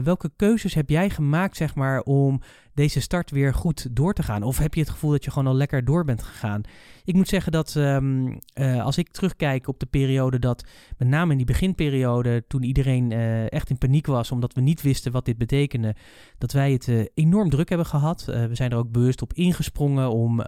welke 0.03 0.31
keuzes 0.35 0.73
heb 0.73 0.89
jij 0.89 1.09
gemaakt, 1.09 1.57
zeg 1.57 1.75
maar, 1.75 2.01
om 2.01 2.41
deze 2.73 3.01
start 3.01 3.31
weer 3.31 3.53
goed 3.53 3.95
door 3.95 4.13
te 4.13 4.23
gaan? 4.23 4.43
Of 4.43 4.57
heb 4.57 4.73
je 4.73 4.79
het 4.79 4.89
gevoel 4.89 5.11
dat 5.11 5.23
je 5.23 5.31
gewoon 5.31 5.47
al 5.47 5.55
lekker 5.55 5.85
door 5.85 6.03
bent 6.03 6.23
gegaan? 6.23 6.61
Ik 7.03 7.15
moet 7.15 7.27
zeggen 7.27 7.51
dat 7.51 7.75
um, 7.75 8.39
uh, 8.53 8.83
als 8.83 8.97
ik 8.97 9.09
terugkijk 9.09 9.67
op 9.67 9.79
de 9.79 9.85
periode 9.85 10.39
dat, 10.39 10.63
met 10.97 11.07
name 11.07 11.31
in 11.31 11.37
die 11.37 11.45
beginperiode, 11.45 12.43
toen 12.47 12.63
iedereen 12.63 13.11
uh, 13.11 13.51
echt 13.51 13.69
in 13.69 13.77
paniek 13.77 14.05
was, 14.05 14.31
omdat 14.31 14.53
we 14.53 14.61
niet 14.61 14.81
wisten 14.81 15.11
wat 15.11 15.25
dit 15.25 15.37
betekende, 15.37 15.95
dat 16.37 16.51
wij 16.51 16.71
het 16.71 16.87
uh, 16.87 17.05
enorm 17.13 17.49
druk 17.49 17.69
hebben 17.69 17.87
gehad. 17.87 18.23
we 18.25 18.55
zijn 18.55 18.71
er 18.71 18.77
ook 18.77 18.91
bewust 18.91 19.21
op 19.21 19.33
ingesprongen 19.33 20.11
om 20.11 20.41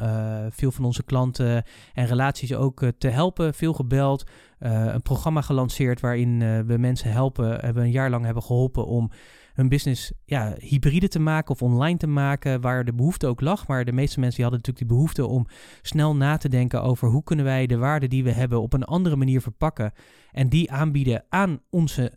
veel 0.50 0.72
van 0.72 0.86
onze 0.86 1.04
klanten 1.04 1.64
en 1.94 2.06
relaties 2.06 2.54
ook 2.54 2.84
te 2.98 3.08
helpen. 3.08 3.54
Veel 3.54 3.74
gebeld, 3.74 4.24
een 4.60 5.02
programma 5.02 5.42
gelanceerd 5.42 6.00
waarin 6.00 6.66
we 6.66 6.78
mensen 6.78 7.12
helpen, 7.12 7.60
hebben 7.60 7.84
een 7.84 7.92
jaar 7.92 8.10
lang 8.10 8.26
hebben 8.26 8.44
geholpen 8.44 8.86
om 8.86 9.12
hun 9.54 9.70
business 9.70 10.12
ja, 10.26 10.56
hybride 10.60 11.08
te 11.08 11.20
maken 11.20 11.52
of 11.52 11.62
online 11.62 11.98
te 11.98 12.08
maken 12.08 12.62
waar 12.62 12.86
de 12.86 12.94
behoefte 12.94 13.28
ook 13.28 13.42
lag. 13.42 13.68
Maar 13.68 13.86
de 13.86 13.92
meeste 13.92 14.20
mensen 14.20 14.42
die 14.42 14.46
hadden 14.50 14.62
natuurlijk 14.66 14.90
die 14.90 14.98
behoefte 14.98 15.26
om 15.26 15.48
snel 15.82 16.16
na 16.16 16.38
te 16.38 16.50
denken 16.50 16.84
over 16.84 17.10
hoe 17.10 17.24
kunnen 17.24 17.46
wij 17.46 17.66
de 17.66 17.78
waarde 17.78 18.08
die 18.08 18.24
we 18.24 18.32
hebben 18.32 18.62
op 18.62 18.74
een 18.74 18.84
andere 18.84 19.16
manier 19.16 19.42
verpakken. 19.42 19.92
En 20.32 20.50
die 20.50 20.72
aanbieden 20.72 21.26
aan 21.30 21.60
onze, 21.70 22.12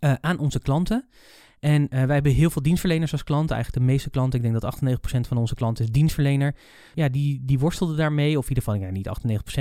uh, 0.00 0.12
aan 0.20 0.38
onze 0.38 0.60
klanten. 0.60 1.08
En 1.60 1.82
uh, 1.82 1.88
wij 1.88 2.14
hebben 2.14 2.32
heel 2.32 2.50
veel 2.50 2.62
dienstverleners 2.62 3.12
als 3.12 3.24
klanten. 3.24 3.54
Eigenlijk 3.54 3.86
de 3.86 3.92
meeste 3.92 4.10
klanten, 4.10 4.38
ik 4.38 4.50
denk 4.50 4.60
dat 4.60 4.78
98% 5.16 5.20
van 5.28 5.36
onze 5.36 5.54
klanten 5.54 5.84
is 5.84 5.90
dienstverlener. 5.90 6.54
Ja, 6.94 7.08
die, 7.08 7.44
die 7.44 7.58
worstelden 7.58 7.96
daarmee, 7.96 8.38
of 8.38 8.48
in 8.48 8.56
ieder 8.56 8.62
geval, 8.62 8.90
niet 8.90 9.08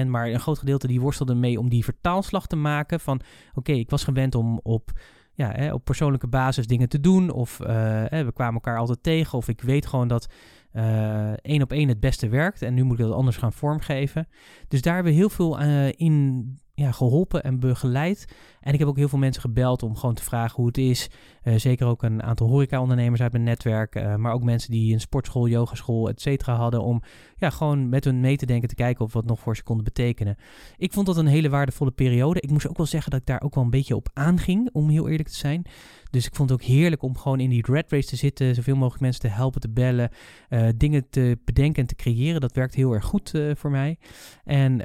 98%, 0.05 0.07
maar 0.07 0.27
een 0.27 0.39
groot 0.39 0.60
gedeelte 0.60 0.88
die 0.88 1.01
worstelde 1.01 1.36
mee 1.36 1.60
om 1.60 1.69
die 1.69 1.84
vertaalslag 1.84 2.48
te 2.48 2.55
maken. 2.55 3.00
Van 3.00 3.22
oké, 3.53 3.72
ik 3.72 3.89
was 3.89 4.03
gewend 4.03 4.36
om 4.36 4.60
op 4.63 4.91
ja, 5.36 5.51
hè, 5.51 5.74
op 5.74 5.86
persoonlijke 5.86 6.27
basis 6.27 6.68
dingen 6.68 6.89
te 6.89 7.00
doen. 7.00 7.32
Of 7.32 7.60
uh, 7.62 7.68
hè, 8.08 8.25
we 8.25 8.34
kwamen 8.34 8.54
elkaar 8.54 8.77
altijd 8.77 9.04
tegen. 9.04 9.38
Of 9.38 9.48
ik 9.48 9.62
weet 9.62 9.86
gewoon 9.86 10.08
dat 10.08 10.34
uh, 10.74 11.32
één 11.32 11.62
op 11.62 11.72
één 11.72 11.88
het 11.88 12.00
beste 12.00 12.30
werkt. 12.30 12.62
En 12.62 12.74
nu 12.74 12.84
moet 12.84 13.00
ik 13.00 13.06
dat 13.06 13.13
anders 13.13 13.38
gaan 13.38 13.54
vormgeven. 13.54 14.27
Dus 14.68 14.82
daar 14.82 14.94
hebben 14.94 15.12
we 15.12 15.18
heel 15.18 15.30
veel 15.30 15.62
uh, 15.62 15.88
in 15.88 16.60
ja, 16.74 16.92
geholpen 16.92 17.44
en 17.44 17.60
begeleid. 17.60 18.36
En 18.60 18.74
ik 18.74 18.80
heb 18.80 18.88
ook 18.88 18.98
heel 18.98 19.10
veel 19.10 19.20
mensen 19.20 19.42
gebeld 19.42 19.84
om 19.84 19.96
gewoon 19.96 20.15
te 20.15 20.24
vragen 20.24 20.56
hoe 20.56 20.68
het 20.68 20.77
is. 20.77 21.10
Uh, 21.46 21.56
zeker 21.56 21.88
ook 21.88 22.04
een 22.04 22.24
aantal 22.24 22.48
horeca-ondernemers 22.48 23.22
uit 23.22 23.32
mijn 23.32 23.44
netwerk. 23.44 23.96
Uh, 23.96 24.16
maar 24.16 24.34
ook 24.34 24.44
mensen 24.44 24.72
die 24.72 24.94
een 24.94 25.00
sportschool, 25.00 25.48
yogaschool, 25.48 26.10
et 26.10 26.42
hadden. 26.42 26.84
Om 26.84 27.02
ja, 27.38 27.50
gewoon 27.50 27.90
met 27.90 28.04
hun 28.04 28.20
mee 28.20 28.38
te 28.38 28.46
denken, 28.46 28.70
te 28.70 28.75
kijken 28.75 29.06
of 29.06 29.14
wat 29.14 29.25
nog 29.25 29.40
voor 29.40 29.56
ze 29.56 29.64
konden 29.64 29.86
betekenen. 29.86 30.36
Ik 30.78 30.94
vond 30.94 31.06
dat 31.06 31.18
een 31.18 31.25
hele 31.25 31.50
waardevolle 31.50 31.92
periode. 31.92 32.42
Ik 32.42 32.50
moest 32.50 32.68
ook 32.68 32.78
wel 32.78 32.86
zeggen 32.86 33.12
dat 33.12 33.20
ik 33.20 33.25
daar 33.25 33.42
ook 33.42 33.56
wel 33.56 33.64
een 33.64 33.70
beetje 33.70 33.96
op 33.96 34.10
aanging, 34.14 34.70
om 34.72 34.90
heel 34.90 35.10
eerlijk 35.10 35.30
te 35.30 35.36
zijn. 35.36 35.66
Dus 36.10 36.25
ik 36.25 36.36
vond 36.36 36.50
het 36.50 36.60
ook 36.62 36.66
heerlijk 36.66 37.02
om 37.02 37.18
gewoon 37.18 37.40
in 37.40 37.50
die 37.50 37.66
red 37.66 37.92
race 37.92 38.08
te 38.08 38.16
zitten. 38.16 38.56
Zoveel 38.56 38.75
mogelijk 38.75 39.02
mensen 39.02 39.22
te 39.22 39.28
helpen, 39.28 39.62
te 39.62 39.70
bellen. 39.70 40.10
Uh, 40.50 40.68
dingen 40.78 41.10
te 41.10 41.38
bedenken 41.46 41.82
en 41.82 41.88
te 41.88 41.96
creëren. 41.96 42.42
Dat 42.42 42.56
werkt 42.56 42.75
heel 42.75 42.94
erg 42.94 43.06
goed 43.06 43.34
voor 43.54 43.72
mij. 43.72 43.98
En 44.44 44.78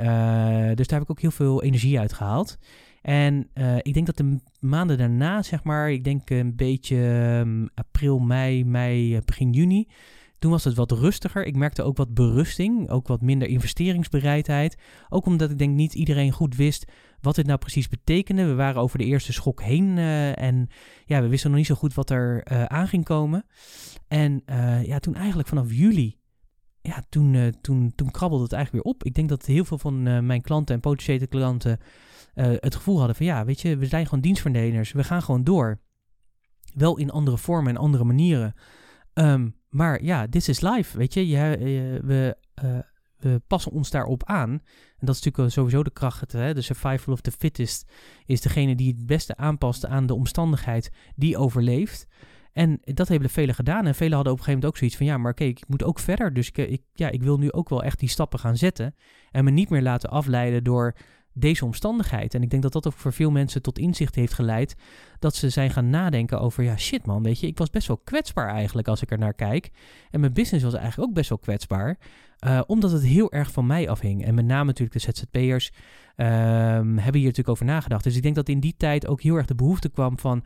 dus 0.74 0.86
daar 0.86 0.98
heb 0.98 1.08
ik 1.08 1.10
ook 1.10 1.20
heel 1.20 1.30
veel 1.30 1.62
energie 1.62 1.98
uit 1.98 2.12
gehaald. 2.12 2.58
En 3.02 3.48
uh, 3.54 3.76
ik 3.76 3.94
denk 3.94 4.06
dat 4.06 4.16
de 4.16 4.40
maanden 4.60 4.98
daarna, 4.98 5.42
zeg 5.42 5.64
maar, 5.64 5.90
ik 5.90 6.04
denk 6.04 6.30
een 6.30 6.56
beetje 6.56 6.96
um, 7.44 7.68
april, 7.74 8.18
mei, 8.18 8.64
mei, 8.64 9.16
eh, 9.16 9.22
begin 9.24 9.52
juni. 9.52 9.88
Toen 10.38 10.50
was 10.50 10.64
het 10.64 10.74
wat 10.74 10.92
rustiger. 10.92 11.46
Ik 11.46 11.56
merkte 11.56 11.82
ook 11.82 11.96
wat 11.96 12.14
berusting, 12.14 12.90
ook 12.90 13.06
wat 13.08 13.20
minder 13.20 13.48
investeringsbereidheid. 13.48 14.76
Ook 15.08 15.26
omdat 15.26 15.50
ik 15.50 15.58
denk 15.58 15.74
niet 15.74 15.94
iedereen 15.94 16.32
goed 16.32 16.56
wist 16.56 16.92
wat 17.20 17.34
dit 17.34 17.46
nou 17.46 17.58
precies 17.58 17.88
betekende. 17.88 18.44
We 18.46 18.54
waren 18.54 18.82
over 18.82 18.98
de 18.98 19.04
eerste 19.04 19.32
schok 19.32 19.62
heen 19.62 19.96
uh, 19.96 20.38
en 20.38 20.68
ja, 21.04 21.22
we 21.22 21.28
wisten 21.28 21.50
nog 21.50 21.58
niet 21.58 21.68
zo 21.68 21.74
goed 21.74 21.94
wat 21.94 22.10
er 22.10 22.46
uh, 22.52 22.64
aan 22.64 22.88
ging 22.88 23.04
komen. 23.04 23.44
En 24.08 24.42
ja, 24.84 24.98
toen 24.98 25.14
eigenlijk 25.14 25.48
vanaf 25.48 25.72
juli, 25.72 26.19
ja, 26.82 27.02
toen, 27.08 27.54
toen, 27.60 27.92
toen 27.94 28.10
krabbelde 28.10 28.44
het 28.44 28.52
eigenlijk 28.52 28.84
weer 28.84 28.94
op. 28.94 29.04
Ik 29.04 29.14
denk 29.14 29.28
dat 29.28 29.46
heel 29.46 29.64
veel 29.64 29.78
van 29.78 30.26
mijn 30.26 30.40
klanten 30.40 30.74
en 30.74 30.80
potentiële 30.80 31.26
klanten 31.26 31.78
uh, 32.34 32.46
het 32.56 32.74
gevoel 32.74 32.98
hadden 32.98 33.16
van 33.16 33.26
ja, 33.26 33.44
weet 33.44 33.60
je, 33.60 33.76
we 33.76 33.86
zijn 33.86 34.04
gewoon 34.04 34.20
dienstverleners, 34.20 34.92
we 34.92 35.04
gaan 35.04 35.22
gewoon 35.22 35.44
door. 35.44 35.80
Wel 36.74 36.96
in 36.96 37.10
andere 37.10 37.38
vormen 37.38 37.74
en 37.74 37.80
andere 37.80 38.04
manieren. 38.04 38.54
Um, 39.14 39.56
maar 39.68 40.02
ja, 40.02 40.28
this 40.28 40.48
is 40.48 40.60
life, 40.60 40.98
weet 40.98 41.14
je. 41.14 41.26
we, 42.04 42.36
we 43.20 43.42
passen 43.46 43.72
ons 43.72 43.90
daarop 43.90 44.24
aan. 44.24 44.50
En 44.50 45.06
dat 45.06 45.14
is 45.14 45.22
natuurlijk 45.22 45.52
sowieso 45.52 45.82
de 45.82 45.90
kracht. 45.90 46.32
Hè? 46.32 46.54
De 46.54 46.60
survival 46.60 47.12
of 47.12 47.20
the 47.20 47.32
fittest 47.32 47.90
is 48.26 48.40
degene 48.40 48.74
die 48.74 48.92
het 48.92 49.06
beste 49.06 49.36
aanpast 49.36 49.86
aan 49.86 50.06
de 50.06 50.14
omstandigheid 50.14 50.90
die 51.16 51.38
overleeft. 51.38 52.06
En 52.52 52.80
dat 52.80 53.08
hebben 53.08 53.30
velen 53.30 53.54
gedaan. 53.54 53.86
En 53.86 53.94
velen 53.94 54.14
hadden 54.14 54.32
op 54.32 54.38
een 54.38 54.44
gegeven 54.44 54.60
moment 54.60 54.66
ook 54.66 54.76
zoiets 54.76 54.96
van: 54.96 55.06
ja, 55.06 55.18
maar 55.18 55.34
kijk, 55.34 55.58
ik 55.58 55.68
moet 55.68 55.84
ook 55.84 55.98
verder. 55.98 56.34
Dus 56.34 56.48
ik, 56.48 56.56
ik, 56.56 56.82
ja, 56.92 57.08
ik 57.08 57.22
wil 57.22 57.38
nu 57.38 57.52
ook 57.52 57.68
wel 57.68 57.82
echt 57.82 57.98
die 57.98 58.08
stappen 58.08 58.38
gaan 58.38 58.56
zetten. 58.56 58.94
En 59.30 59.44
me 59.44 59.50
niet 59.50 59.70
meer 59.70 59.82
laten 59.82 60.10
afleiden 60.10 60.64
door 60.64 60.94
deze 61.32 61.64
omstandigheid. 61.64 62.34
En 62.34 62.42
ik 62.42 62.50
denk 62.50 62.62
dat 62.62 62.72
dat 62.72 62.86
ook 62.86 62.92
voor 62.92 63.12
veel 63.12 63.30
mensen 63.30 63.62
tot 63.62 63.78
inzicht 63.78 64.14
heeft 64.14 64.32
geleid. 64.32 64.74
Dat 65.18 65.34
ze 65.34 65.48
zijn 65.48 65.70
gaan 65.70 65.90
nadenken 65.90 66.40
over, 66.40 66.64
ja 66.64 66.76
shit 66.76 67.06
man, 67.06 67.22
weet 67.22 67.40
je, 67.40 67.46
ik 67.46 67.58
was 67.58 67.70
best 67.70 67.88
wel 67.88 67.98
kwetsbaar 68.04 68.48
eigenlijk 68.48 68.88
als 68.88 69.02
ik 69.02 69.10
er 69.10 69.18
naar 69.18 69.34
kijk. 69.34 69.70
En 70.10 70.20
mijn 70.20 70.32
business 70.32 70.64
was 70.64 70.74
eigenlijk 70.74 71.08
ook 71.08 71.14
best 71.14 71.28
wel 71.28 71.38
kwetsbaar. 71.38 71.98
Uh, 72.46 72.60
omdat 72.66 72.92
het 72.92 73.02
heel 73.02 73.32
erg 73.32 73.52
van 73.52 73.66
mij 73.66 73.88
afhing. 73.88 74.24
En 74.24 74.34
met 74.34 74.44
name 74.44 74.64
natuurlijk 74.64 75.04
de 75.04 75.12
ZZP'ers 75.12 75.70
um, 76.16 76.26
hebben 76.26 76.96
hier 76.96 77.02
natuurlijk 77.02 77.48
over 77.48 77.64
nagedacht. 77.64 78.04
Dus 78.04 78.16
ik 78.16 78.22
denk 78.22 78.34
dat 78.34 78.48
in 78.48 78.60
die 78.60 78.74
tijd 78.76 79.06
ook 79.06 79.20
heel 79.20 79.36
erg 79.36 79.46
de 79.46 79.54
behoefte 79.54 79.88
kwam 79.88 80.18
van, 80.18 80.44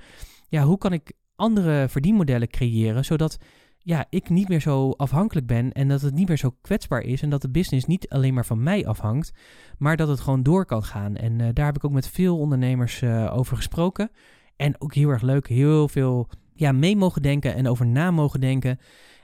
ja, 0.49 0.63
hoe 0.63 0.79
kan 0.79 0.93
ik 0.93 1.13
andere 1.37 1.89
verdienmodellen 1.89 2.49
creëren, 2.49 3.05
zodat 3.05 3.39
ja, 3.79 4.07
ik 4.11 4.29
niet 4.29 4.49
meer 4.49 4.61
zo 4.61 4.91
afhankelijk 4.91 5.47
ben 5.47 5.73
en 5.73 5.89
dat 5.89 6.01
het 6.01 6.15
niet 6.15 6.29
meer 6.29 6.39
zo 6.39 6.57
kwetsbaar 6.61 7.03
is 7.03 7.23
en 7.23 7.31
dat 7.31 7.43
de 7.43 7.51
business 7.51 7.87
niet 7.87 8.09
alleen 8.09 8.35
maar 8.35 8.47
van 8.47 8.63
mij 8.63 8.87
afhangt, 8.87 9.33
maar 9.79 9.97
dat 9.97 10.09
het 10.09 10.21
gewoon 10.21 10.43
door 10.43 10.67
kan 10.67 10.83
gaan. 10.83 11.17
En 11.17 11.39
uh, 11.39 11.49
daar 11.53 11.67
heb 11.67 11.77
ik 11.77 11.85
ook 11.85 11.93
met 11.93 12.09
veel 12.09 12.39
ondernemers 12.39 13.03
uh, 13.03 13.37
over 13.37 13.57
gesproken. 13.57 14.11
En 14.57 14.81
ook 14.81 14.95
heel 14.95 15.09
erg 15.09 15.23
leuk, 15.23 15.49
heel 15.49 15.89
veel 15.89 16.29
ja, 16.55 16.73
mee 16.73 16.97
mogen 16.97 17.23
denken 17.23 17.55
en 17.55 17.69
over 17.69 17.87
na 17.87 18.11
mogen 18.11 18.41
denken. 18.41 18.79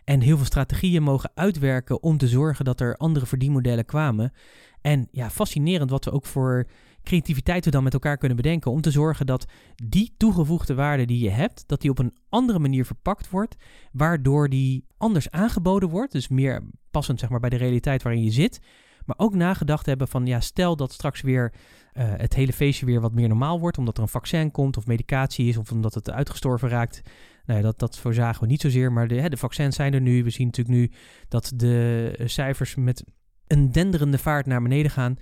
En 0.04 0.20
heel 0.20 0.36
veel 0.36 0.46
strategieën 0.46 1.02
mogen 1.02 1.30
uitwerken 1.34 2.02
om 2.02 2.18
te 2.18 2.28
zorgen 2.28 2.64
dat 2.64 2.80
er 2.80 2.96
andere 2.96 3.26
verdienmodellen 3.26 3.84
kwamen. 3.84 4.32
En 4.80 5.08
ja, 5.10 5.30
fascinerend 5.30 5.90
wat 5.90 6.04
we 6.04 6.12
ook 6.12 6.26
voor 6.26 6.66
creativiteit 7.02 7.64
we 7.64 7.70
dan 7.70 7.82
met 7.82 7.92
elkaar 7.92 8.16
kunnen 8.16 8.36
bedenken 8.36 8.70
om 8.70 8.80
te 8.80 8.90
zorgen 8.90 9.26
dat 9.26 9.44
die 9.74 10.14
toegevoegde 10.16 10.74
waarde 10.74 11.04
die 11.04 11.24
je 11.24 11.30
hebt, 11.30 11.64
dat 11.66 11.80
die 11.80 11.90
op 11.90 11.98
een 11.98 12.16
andere 12.28 12.58
manier 12.58 12.84
verpakt 12.84 13.30
wordt, 13.30 13.56
waardoor 13.92 14.48
die 14.48 14.84
anders 14.96 15.30
aangeboden 15.30 15.88
wordt, 15.88 16.12
dus 16.12 16.28
meer 16.28 16.62
passend 16.90 17.20
zeg 17.20 17.28
maar 17.28 17.40
bij 17.40 17.50
de 17.50 17.56
realiteit 17.56 18.02
waarin 18.02 18.24
je 18.24 18.30
zit, 18.30 18.60
maar 19.04 19.18
ook 19.18 19.34
nagedacht 19.34 19.86
hebben 19.86 20.08
van 20.08 20.26
ja, 20.26 20.40
stel 20.40 20.76
dat 20.76 20.92
straks 20.92 21.20
weer 21.20 21.52
uh, 21.94 22.04
het 22.16 22.34
hele 22.34 22.52
feestje 22.52 22.86
weer 22.86 23.00
wat 23.00 23.14
meer 23.14 23.28
normaal 23.28 23.60
wordt, 23.60 23.78
omdat 23.78 23.96
er 23.96 24.02
een 24.02 24.08
vaccin 24.08 24.50
komt 24.50 24.76
of 24.76 24.86
medicatie 24.86 25.48
is 25.48 25.56
of 25.56 25.72
omdat 25.72 25.94
het 25.94 26.10
uitgestorven 26.10 26.68
raakt. 26.68 27.02
Nou 27.44 27.58
ja, 27.58 27.64
dat, 27.64 27.78
dat 27.78 27.98
voorzagen 27.98 28.40
we 28.40 28.46
niet 28.46 28.60
zozeer, 28.60 28.92
maar 28.92 29.08
hè, 29.08 29.28
de 29.28 29.36
vaccins 29.36 29.76
zijn 29.76 29.94
er 29.94 30.00
nu. 30.00 30.24
We 30.24 30.30
zien 30.30 30.46
natuurlijk 30.46 30.76
nu 30.76 30.90
dat 31.28 31.52
de 31.54 32.12
cijfers 32.24 32.74
met 32.74 33.04
een 33.46 33.72
denderende 33.72 34.18
vaart 34.18 34.46
naar 34.46 34.62
beneden 34.62 34.90
gaan. 34.90 35.16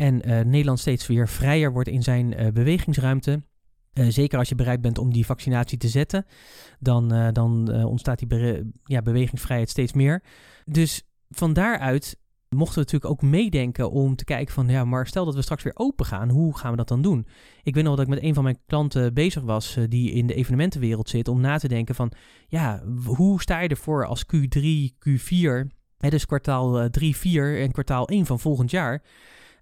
En 0.00 0.28
uh, 0.28 0.40
Nederland 0.40 0.78
steeds 0.78 1.06
weer 1.06 1.28
vrijer 1.28 1.72
wordt 1.72 1.88
in 1.88 2.02
zijn 2.02 2.40
uh, 2.40 2.52
bewegingsruimte. 2.52 3.42
Uh, 3.94 4.06
zeker 4.08 4.38
als 4.38 4.48
je 4.48 4.54
bereid 4.54 4.80
bent 4.80 4.98
om 4.98 5.12
die 5.12 5.26
vaccinatie 5.26 5.78
te 5.78 5.88
zetten, 5.88 6.26
dan, 6.78 7.32
dan 7.32 7.74
ontstaat 7.84 8.18
die 8.18 8.72
ja, 8.84 9.02
bewegingsvrijheid 9.02 9.70
steeds 9.70 9.92
meer. 9.92 10.22
Dus 10.64 11.02
van 11.28 11.52
daaruit 11.52 12.18
mochten 12.48 12.74
we 12.74 12.80
natuurlijk 12.80 13.12
ook 13.12 13.22
meedenken 13.22 13.90
om 13.90 14.16
te 14.16 14.24
kijken 14.24 14.54
van, 14.54 14.68
ja, 14.68 14.84
maar 14.84 15.06
stel 15.06 15.24
dat 15.24 15.34
we 15.34 15.42
straks 15.42 15.62
weer 15.62 15.76
open 15.76 16.06
gaan, 16.06 16.28
hoe 16.28 16.58
gaan 16.58 16.70
we 16.70 16.76
dat 16.76 16.88
dan 16.88 17.02
doen? 17.02 17.26
Ik 17.62 17.74
weet 17.74 17.84
nog 17.84 17.96
dat 17.96 18.04
ik 18.04 18.14
met 18.14 18.22
een 18.22 18.34
van 18.34 18.44
mijn 18.44 18.58
klanten 18.66 19.14
bezig 19.14 19.42
was, 19.42 19.78
die 19.88 20.12
in 20.12 20.26
de 20.26 20.34
evenementenwereld 20.34 21.08
zit, 21.08 21.28
om 21.28 21.40
na 21.40 21.58
te 21.58 21.68
denken 21.68 21.94
van, 21.94 22.12
ja, 22.48 22.82
hoe 23.04 23.40
sta 23.40 23.60
je 23.60 23.68
ervoor 23.68 24.06
als 24.06 24.24
Q3, 24.24 24.60
Q4, 25.08 25.66
hè, 25.98 26.08
dus 26.08 26.26
kwartaal 26.26 26.90
3, 26.90 27.16
4 27.16 27.60
en 27.60 27.72
kwartaal 27.72 28.08
1 28.08 28.26
van 28.26 28.40
volgend 28.40 28.70
jaar? 28.70 29.02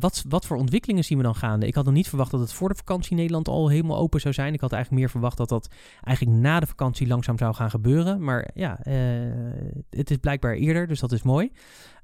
Wat, 0.00 0.24
wat 0.28 0.46
voor 0.46 0.56
ontwikkelingen 0.56 1.04
zien 1.04 1.18
we 1.18 1.24
dan 1.24 1.34
gaande? 1.34 1.66
Ik 1.66 1.74
had 1.74 1.84
nog 1.84 1.94
niet 1.94 2.08
verwacht 2.08 2.30
dat 2.30 2.40
het 2.40 2.52
voor 2.52 2.68
de 2.68 2.74
vakantie 2.74 3.16
Nederland 3.16 3.48
al 3.48 3.68
helemaal 3.68 3.98
open 3.98 4.20
zou 4.20 4.34
zijn. 4.34 4.54
Ik 4.54 4.60
had 4.60 4.72
eigenlijk 4.72 5.02
meer 5.02 5.10
verwacht 5.10 5.36
dat 5.36 5.48
dat 5.48 5.70
eigenlijk 6.02 6.38
na 6.38 6.60
de 6.60 6.66
vakantie 6.66 7.06
langzaam 7.06 7.38
zou 7.38 7.54
gaan 7.54 7.70
gebeuren. 7.70 8.24
Maar 8.24 8.50
ja, 8.54 8.78
uh, 8.82 8.94
het 9.90 10.10
is 10.10 10.16
blijkbaar 10.16 10.54
eerder, 10.54 10.86
dus 10.86 11.00
dat 11.00 11.12
is 11.12 11.22
mooi. 11.22 11.52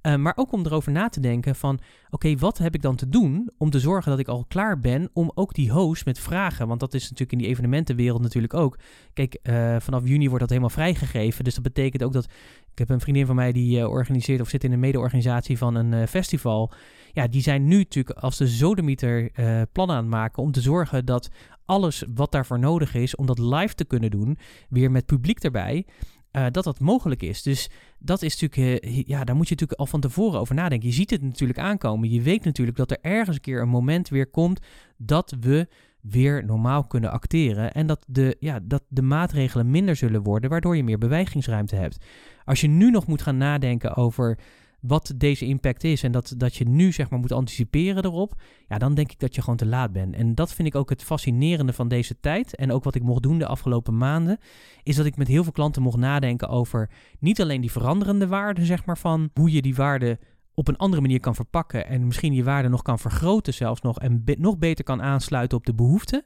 Uh, 0.02 0.16
maar 0.16 0.32
ook 0.36 0.52
om 0.52 0.66
erover 0.66 0.92
na 0.92 1.08
te 1.08 1.20
denken 1.20 1.54
van, 1.54 1.78
oké, 2.10 2.36
wat 2.36 2.58
heb 2.58 2.74
ik 2.74 2.82
dan 2.82 2.96
te 2.96 3.08
doen 3.08 3.50
om 3.58 3.70
te 3.70 3.80
zorgen 3.80 4.10
dat 4.10 4.20
ik 4.20 4.28
al 4.28 4.44
klaar 4.48 4.78
ben 4.78 5.10
om 5.12 5.30
ook 5.34 5.54
die 5.54 5.70
host 5.70 6.04
met 6.04 6.18
vragen, 6.18 6.68
want 6.68 6.80
dat 6.80 6.94
is 6.94 7.02
natuurlijk 7.02 7.32
in 7.32 7.38
die 7.38 7.46
evenementenwereld 7.46 8.22
natuurlijk 8.22 8.54
ook. 8.54 8.78
Kijk, 9.12 9.38
uh, 9.42 9.76
vanaf 9.78 10.06
juni 10.06 10.24
wordt 10.24 10.40
dat 10.40 10.48
helemaal 10.48 10.70
vrijgegeven, 10.70 11.44
dus 11.44 11.54
dat 11.54 11.62
betekent 11.62 12.02
ook 12.02 12.12
dat, 12.12 12.24
ik 12.72 12.78
heb 12.78 12.88
een 12.88 13.00
vriendin 13.00 13.26
van 13.26 13.36
mij 13.36 13.52
die 13.52 13.88
organiseert 13.88 14.40
of 14.40 14.48
zit 14.48 14.64
in 14.64 14.72
een 14.72 14.80
mede-organisatie 14.80 15.58
van 15.58 15.74
een 15.74 16.08
festival. 16.08 16.72
Ja, 17.14 17.26
die 17.26 17.42
zijn 17.42 17.66
nu 17.66 17.76
natuurlijk 17.76 18.18
als 18.18 18.36
de 18.36 18.46
zodemieter 18.46 19.30
plannen 19.72 19.96
aan 19.96 20.02
het 20.02 20.12
maken 20.12 20.42
om 20.42 20.52
te 20.52 20.60
zorgen 20.60 21.04
dat 21.04 21.30
alles 21.64 22.04
wat 22.14 22.32
daarvoor 22.32 22.58
nodig 22.58 22.94
is 22.94 23.16
om 23.16 23.26
dat 23.26 23.38
live 23.38 23.74
te 23.74 23.84
kunnen 23.84 24.10
doen, 24.10 24.38
weer 24.68 24.90
met 24.90 25.06
publiek 25.06 25.38
erbij, 25.38 25.86
uh, 26.32 26.46
dat 26.50 26.64
dat 26.64 26.80
mogelijk 26.80 27.22
is. 27.22 27.42
Dus 27.42 27.70
dat 27.98 28.22
is 28.22 28.40
natuurlijk, 28.40 28.84
uh, 28.84 29.02
ja, 29.06 29.24
daar 29.24 29.36
moet 29.36 29.48
je 29.48 29.54
natuurlijk 29.54 29.80
al 29.80 29.86
van 29.86 30.00
tevoren 30.00 30.40
over 30.40 30.54
nadenken. 30.54 30.88
Je 30.88 30.94
ziet 30.94 31.10
het 31.10 31.22
natuurlijk 31.22 31.58
aankomen. 31.58 32.10
Je 32.10 32.22
weet 32.22 32.44
natuurlijk 32.44 32.76
dat 32.76 32.90
er 32.90 32.98
ergens 33.00 33.36
een 33.36 33.42
keer 33.42 33.60
een 33.60 33.68
moment 33.68 34.08
weer 34.08 34.30
komt 34.30 34.60
dat 34.96 35.36
we 35.40 35.68
weer 36.00 36.44
normaal 36.44 36.86
kunnen 36.86 37.10
acteren. 37.10 37.72
En 37.72 37.86
dat 37.86 38.04
de, 38.08 38.36
ja, 38.40 38.60
dat 38.62 38.82
de 38.88 39.02
maatregelen 39.02 39.70
minder 39.70 39.96
zullen 39.96 40.22
worden, 40.22 40.50
waardoor 40.50 40.76
je 40.76 40.84
meer 40.84 40.98
bewegingsruimte 40.98 41.76
hebt. 41.76 42.04
Als 42.44 42.60
je 42.60 42.68
nu 42.68 42.90
nog 42.90 43.06
moet 43.06 43.22
gaan 43.22 43.36
nadenken 43.36 43.96
over 43.96 44.38
wat 44.86 45.12
deze 45.16 45.46
impact 45.46 45.84
is 45.84 46.02
en 46.02 46.12
dat, 46.12 46.34
dat 46.36 46.54
je 46.56 46.68
nu 46.68 46.92
zeg 46.92 47.10
maar 47.10 47.18
moet 47.18 47.32
anticiperen 47.32 48.04
erop, 48.04 48.34
ja, 48.68 48.78
dan 48.78 48.94
denk 48.94 49.12
ik 49.12 49.18
dat 49.18 49.34
je 49.34 49.40
gewoon 49.40 49.56
te 49.56 49.66
laat 49.66 49.92
bent. 49.92 50.14
En 50.14 50.34
dat 50.34 50.54
vind 50.54 50.68
ik 50.68 50.74
ook 50.74 50.90
het 50.90 51.02
fascinerende 51.02 51.72
van 51.72 51.88
deze 51.88 52.20
tijd 52.20 52.54
en 52.54 52.72
ook 52.72 52.84
wat 52.84 52.94
ik 52.94 53.02
mocht 53.02 53.22
doen 53.22 53.38
de 53.38 53.46
afgelopen 53.46 53.96
maanden, 53.96 54.38
is 54.82 54.96
dat 54.96 55.06
ik 55.06 55.16
met 55.16 55.28
heel 55.28 55.42
veel 55.42 55.52
klanten 55.52 55.82
mocht 55.82 55.96
nadenken 55.96 56.48
over 56.48 56.90
niet 57.18 57.40
alleen 57.40 57.60
die 57.60 57.70
veranderende 57.70 58.26
waarden, 58.26 58.66
zeg 58.66 58.84
maar, 58.84 58.98
van 58.98 59.30
hoe 59.34 59.52
je 59.52 59.62
die 59.62 59.74
waarden 59.74 60.18
op 60.54 60.68
een 60.68 60.76
andere 60.76 61.02
manier 61.02 61.20
kan 61.20 61.34
verpakken 61.34 61.86
en 61.86 62.06
misschien 62.06 62.34
je 62.34 62.44
waarde 62.44 62.68
nog 62.68 62.82
kan 62.82 62.98
vergroten 62.98 63.54
zelfs 63.54 63.80
nog 63.80 63.98
en 63.98 64.24
nog 64.38 64.58
beter 64.58 64.84
kan 64.84 65.02
aansluiten 65.02 65.58
op 65.58 65.66
de 65.66 65.74
behoeften, 65.74 66.24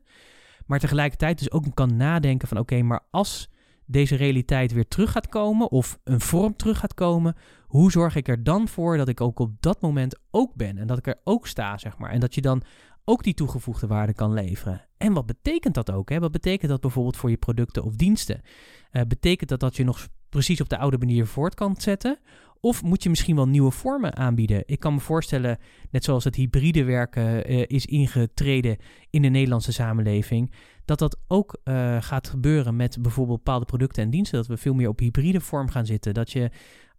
maar 0.67 0.79
tegelijkertijd 0.79 1.39
dus 1.39 1.51
ook 1.51 1.65
kan 1.75 1.97
nadenken 1.97 2.49
van 2.49 2.59
oké, 2.59 2.83
maar 2.83 3.01
als 3.11 3.49
deze 3.91 4.17
realiteit 4.17 4.73
weer 4.73 4.89
terug 4.89 5.13
gaat 5.13 5.29
komen 5.29 5.71
of 5.71 5.99
een 6.05 6.21
vorm 6.21 6.57
terug 6.57 6.79
gaat 6.79 6.95
komen, 6.95 7.37
hoe 7.67 7.91
zorg 7.91 8.17
ik 8.17 8.29
er 8.29 8.45
dan 8.45 8.69
voor 8.69 8.97
dat 8.97 9.09
ik 9.09 9.21
ook 9.21 9.39
op 9.39 9.53
dat 9.61 9.81
moment 9.81 10.19
ook 10.31 10.55
ben 10.55 10.79
en 10.79 10.87
dat 10.87 10.99
ik 10.99 11.07
er 11.07 11.21
ook 11.25 11.47
sta, 11.47 11.79
zeg 11.79 11.99
maar. 11.99 12.11
En 12.11 12.21
dat 12.21 12.35
je 12.35 12.41
dan 12.41 12.63
ook 13.05 13.23
die 13.23 13.35
toegevoegde 13.35 13.87
waarde 13.87 14.15
kan 14.15 14.33
leveren. 14.33 14.87
En 14.97 15.13
wat 15.13 15.27
betekent 15.27 15.75
dat 15.75 15.93
ook? 15.93 16.09
Hè? 16.09 16.19
Wat 16.19 16.33
betekent 16.33 16.71
dat 16.71 16.81
bijvoorbeeld 16.81 17.17
voor 17.17 17.31
je 17.31 17.37
producten 17.37 17.85
of 17.85 17.95
diensten? 17.95 18.41
Uh, 18.93 19.03
betekent 19.03 19.51
dat 19.51 19.61
dat 19.61 19.77
je 19.77 19.85
nog 19.85 20.09
precies 20.29 20.61
op 20.61 20.69
de 20.69 20.79
oude 20.79 20.99
manier 20.99 21.27
voort 21.27 21.55
kan 21.55 21.75
zetten? 21.79 22.19
Of 22.61 22.83
moet 22.83 23.03
je 23.03 23.09
misschien 23.09 23.37
wel 23.37 23.49
nieuwe 23.49 23.71
vormen 23.71 24.17
aanbieden? 24.17 24.63
Ik 24.67 24.81
kan 24.81 24.95
me 24.95 25.01
voorstellen, 25.01 25.59
net 25.91 26.05
zoals 26.05 26.25
het 26.25 26.35
hybride 26.35 26.85
werken 26.85 27.53
uh, 27.53 27.65
is 27.67 27.87
ingetreden 27.87 28.77
in 29.11 29.23
de 29.23 29.29
Nederlandse 29.29 29.73
samenleving, 29.73 30.53
dat 30.85 30.99
dat 30.99 31.19
ook 31.29 31.59
uh, 31.65 31.97
gaat 32.03 32.29
gebeuren 32.29 32.77
met 32.77 33.03
bijvoorbeeld 33.03 33.45
bepaalde 33.45 33.65
producten 33.65 34.03
en 34.03 34.11
diensten. 34.11 34.39
Dat 34.39 34.47
we 34.47 34.57
veel 34.57 34.75
meer 34.75 34.89
op 34.89 34.99
hybride 34.99 35.41
vorm 35.41 35.69
gaan 35.69 35.87
zitten. 35.87 36.15
Dat 36.15 36.33
je 36.33 36.51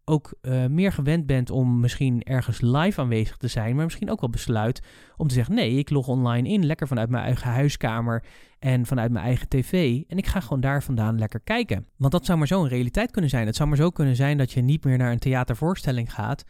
ook 0.09 0.33
uh, 0.41 0.65
meer 0.65 0.91
gewend 0.91 1.25
bent 1.25 1.49
om 1.49 1.79
misschien 1.79 2.23
ergens 2.23 2.61
live 2.61 3.01
aanwezig 3.01 3.37
te 3.37 3.47
zijn, 3.47 3.75
maar 3.75 3.83
misschien 3.83 4.11
ook 4.11 4.21
wel 4.21 4.29
besluit 4.29 4.81
om 5.17 5.27
te 5.27 5.33
zeggen: 5.33 5.55
nee, 5.55 5.77
ik 5.77 5.89
log 5.89 6.07
online 6.07 6.49
in, 6.49 6.65
lekker 6.65 6.87
vanuit 6.87 7.09
mijn 7.09 7.23
eigen 7.23 7.51
huiskamer 7.51 8.23
en 8.59 8.85
vanuit 8.85 9.11
mijn 9.11 9.25
eigen 9.25 9.47
tv. 9.47 10.01
En 10.07 10.17
ik 10.17 10.27
ga 10.27 10.39
gewoon 10.39 10.59
daar 10.59 10.83
vandaan 10.83 11.19
lekker 11.19 11.39
kijken. 11.39 11.85
Want 11.97 12.11
dat 12.11 12.25
zou 12.25 12.37
maar 12.37 12.47
zo 12.47 12.61
een 12.61 12.69
realiteit 12.69 13.11
kunnen 13.11 13.29
zijn. 13.29 13.45
Het 13.45 13.55
zou 13.55 13.69
maar 13.69 13.77
zo 13.77 13.89
kunnen 13.89 14.15
zijn 14.15 14.37
dat 14.37 14.51
je 14.51 14.61
niet 14.61 14.83
meer 14.83 14.97
naar 14.97 15.11
een 15.11 15.19
theatervoorstelling 15.19 16.13
gaat, 16.13 16.43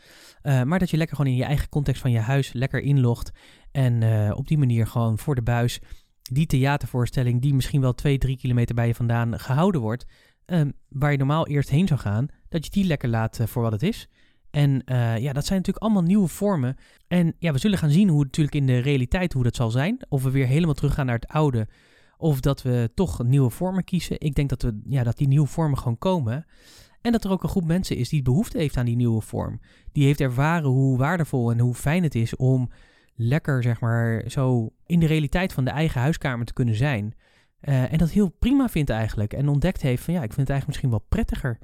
uh, 0.43 0.63
maar 0.63 0.79
dat 0.79 0.89
je 0.89 0.97
lekker 0.97 1.15
gewoon 1.15 1.31
in 1.31 1.37
je 1.37 1.45
eigen 1.45 1.69
context 1.69 2.01
van 2.01 2.11
je 2.11 2.19
huis 2.19 2.53
lekker 2.53 2.81
inlogt 2.81 3.31
en 3.71 4.01
uh, 4.01 4.31
op 4.35 4.47
die 4.47 4.57
manier 4.57 4.87
gewoon 4.87 5.17
voor 5.17 5.35
de 5.35 5.41
buis 5.41 5.79
die 6.21 6.45
theatervoorstelling, 6.45 7.41
die 7.41 7.53
misschien 7.53 7.81
wel 7.81 7.93
twee, 7.93 8.17
drie 8.17 8.37
kilometer 8.37 8.75
bij 8.75 8.87
je 8.87 8.95
vandaan 8.95 9.39
gehouden 9.39 9.81
wordt, 9.81 10.05
um, 10.45 10.73
waar 10.89 11.11
je 11.11 11.17
normaal 11.17 11.47
eerst 11.47 11.69
heen 11.69 11.87
zou 11.87 11.99
gaan, 11.99 12.27
dat 12.49 12.65
je 12.65 12.71
die 12.71 12.85
lekker 12.85 13.09
laat 13.09 13.39
uh, 13.39 13.47
voor 13.47 13.61
wat 13.61 13.71
het 13.71 13.83
is. 13.83 14.09
En 14.51 14.81
uh, 14.85 15.17
ja, 15.17 15.33
dat 15.33 15.45
zijn 15.45 15.57
natuurlijk 15.57 15.85
allemaal 15.85 16.03
nieuwe 16.03 16.27
vormen. 16.27 16.75
En 17.07 17.35
ja, 17.39 17.51
we 17.51 17.57
zullen 17.57 17.77
gaan 17.77 17.89
zien 17.89 18.09
hoe 18.09 18.23
natuurlijk 18.23 18.55
in 18.55 18.65
de 18.65 18.77
realiteit 18.79 19.33
hoe 19.33 19.43
dat 19.43 19.55
zal 19.55 19.71
zijn. 19.71 19.99
Of 20.09 20.23
we 20.23 20.31
weer 20.31 20.47
helemaal 20.47 20.73
teruggaan 20.73 21.05
naar 21.05 21.15
het 21.15 21.27
oude. 21.27 21.67
Of 22.17 22.39
dat 22.39 22.61
we 22.61 22.91
toch 22.93 23.23
nieuwe 23.23 23.49
vormen 23.49 23.83
kiezen. 23.83 24.19
Ik 24.19 24.35
denk 24.35 24.49
dat, 24.49 24.61
we, 24.61 24.81
ja, 24.83 25.03
dat 25.03 25.17
die 25.17 25.27
nieuwe 25.27 25.47
vormen 25.47 25.77
gewoon 25.77 25.97
komen. 25.97 26.45
En 27.01 27.11
dat 27.11 27.23
er 27.23 27.31
ook 27.31 27.43
een 27.43 27.49
groep 27.49 27.65
mensen 27.65 27.95
is 27.95 28.09
die 28.09 28.21
behoefte 28.21 28.57
heeft 28.57 28.77
aan 28.77 28.85
die 28.85 28.95
nieuwe 28.95 29.21
vorm. 29.21 29.59
Die 29.91 30.05
heeft 30.05 30.21
ervaren 30.21 30.69
hoe 30.69 30.97
waardevol 30.97 31.51
en 31.51 31.59
hoe 31.59 31.73
fijn 31.73 32.03
het 32.03 32.15
is 32.15 32.35
om 32.35 32.69
lekker, 33.15 33.63
zeg 33.63 33.79
maar, 33.79 34.23
zo 34.27 34.73
in 34.85 34.99
de 34.99 35.05
realiteit 35.05 35.53
van 35.53 35.63
de 35.63 35.71
eigen 35.71 36.01
huiskamer 36.01 36.45
te 36.45 36.53
kunnen 36.53 36.75
zijn. 36.75 37.13
Uh, 37.61 37.91
en 37.91 37.97
dat 37.97 38.09
heel 38.09 38.29
prima 38.29 38.69
vindt 38.69 38.89
eigenlijk. 38.89 39.33
En 39.33 39.47
ontdekt 39.47 39.81
heeft 39.81 40.03
van 40.03 40.13
ja, 40.13 40.23
ik 40.23 40.33
vind 40.33 40.47
het 40.47 40.49
eigenlijk 40.49 40.67
misschien 40.67 40.99
wel 40.99 41.07
prettiger 41.09 41.57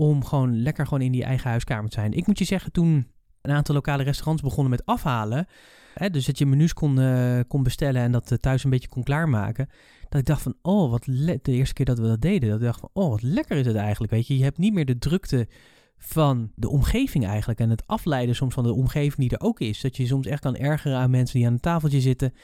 om 0.00 0.24
gewoon 0.24 0.62
lekker 0.62 0.84
gewoon 0.84 1.02
in 1.02 1.12
die 1.12 1.24
eigen 1.24 1.50
huiskamer 1.50 1.90
te 1.90 2.00
zijn. 2.00 2.12
Ik 2.12 2.26
moet 2.26 2.38
je 2.38 2.44
zeggen, 2.44 2.72
toen 2.72 3.06
een 3.42 3.54
aantal 3.54 3.74
lokale 3.74 4.02
restaurants 4.02 4.42
begonnen 4.42 4.70
met 4.70 4.86
afhalen, 4.86 5.46
hè, 5.94 6.10
dus 6.10 6.26
dat 6.26 6.38
je 6.38 6.46
menus 6.46 6.72
kon, 6.72 7.00
uh, 7.00 7.40
kon 7.48 7.62
bestellen 7.62 8.02
en 8.02 8.12
dat 8.12 8.30
uh, 8.30 8.38
thuis 8.38 8.64
een 8.64 8.70
beetje 8.70 8.88
kon 8.88 9.02
klaarmaken, 9.02 9.68
dat 10.08 10.20
ik 10.20 10.26
dacht 10.26 10.42
van, 10.42 10.54
oh, 10.62 10.90
wat 10.90 11.04
de 11.04 11.40
eerste 11.42 11.74
keer 11.74 11.84
dat 11.84 11.98
we 11.98 12.06
dat 12.06 12.20
deden, 12.20 12.48
dat 12.48 12.58
ik 12.58 12.64
dacht 12.64 12.80
van, 12.80 12.90
oh, 12.92 13.10
wat 13.10 13.22
lekker 13.22 13.56
is 13.56 13.66
het 13.66 13.76
eigenlijk, 13.76 14.12
weet 14.12 14.26
je. 14.26 14.38
Je 14.38 14.44
hebt 14.44 14.58
niet 14.58 14.72
meer 14.72 14.84
de 14.84 14.98
drukte 14.98 15.48
van 15.96 16.52
de 16.54 16.68
omgeving 16.68 17.26
eigenlijk 17.26 17.60
en 17.60 17.70
het 17.70 17.86
afleiden 17.86 18.34
soms 18.34 18.54
van 18.54 18.64
de 18.64 18.72
omgeving 18.72 19.16
die 19.16 19.38
er 19.38 19.46
ook 19.46 19.60
is. 19.60 19.80
Dat 19.80 19.96
je 19.96 20.06
soms 20.06 20.26
echt 20.26 20.40
kan 20.40 20.56
ergeren 20.56 20.98
aan 20.98 21.10
mensen 21.10 21.36
die 21.36 21.46
aan 21.46 21.52
een 21.52 21.60
tafeltje 21.60 22.00
zitten. 22.00 22.34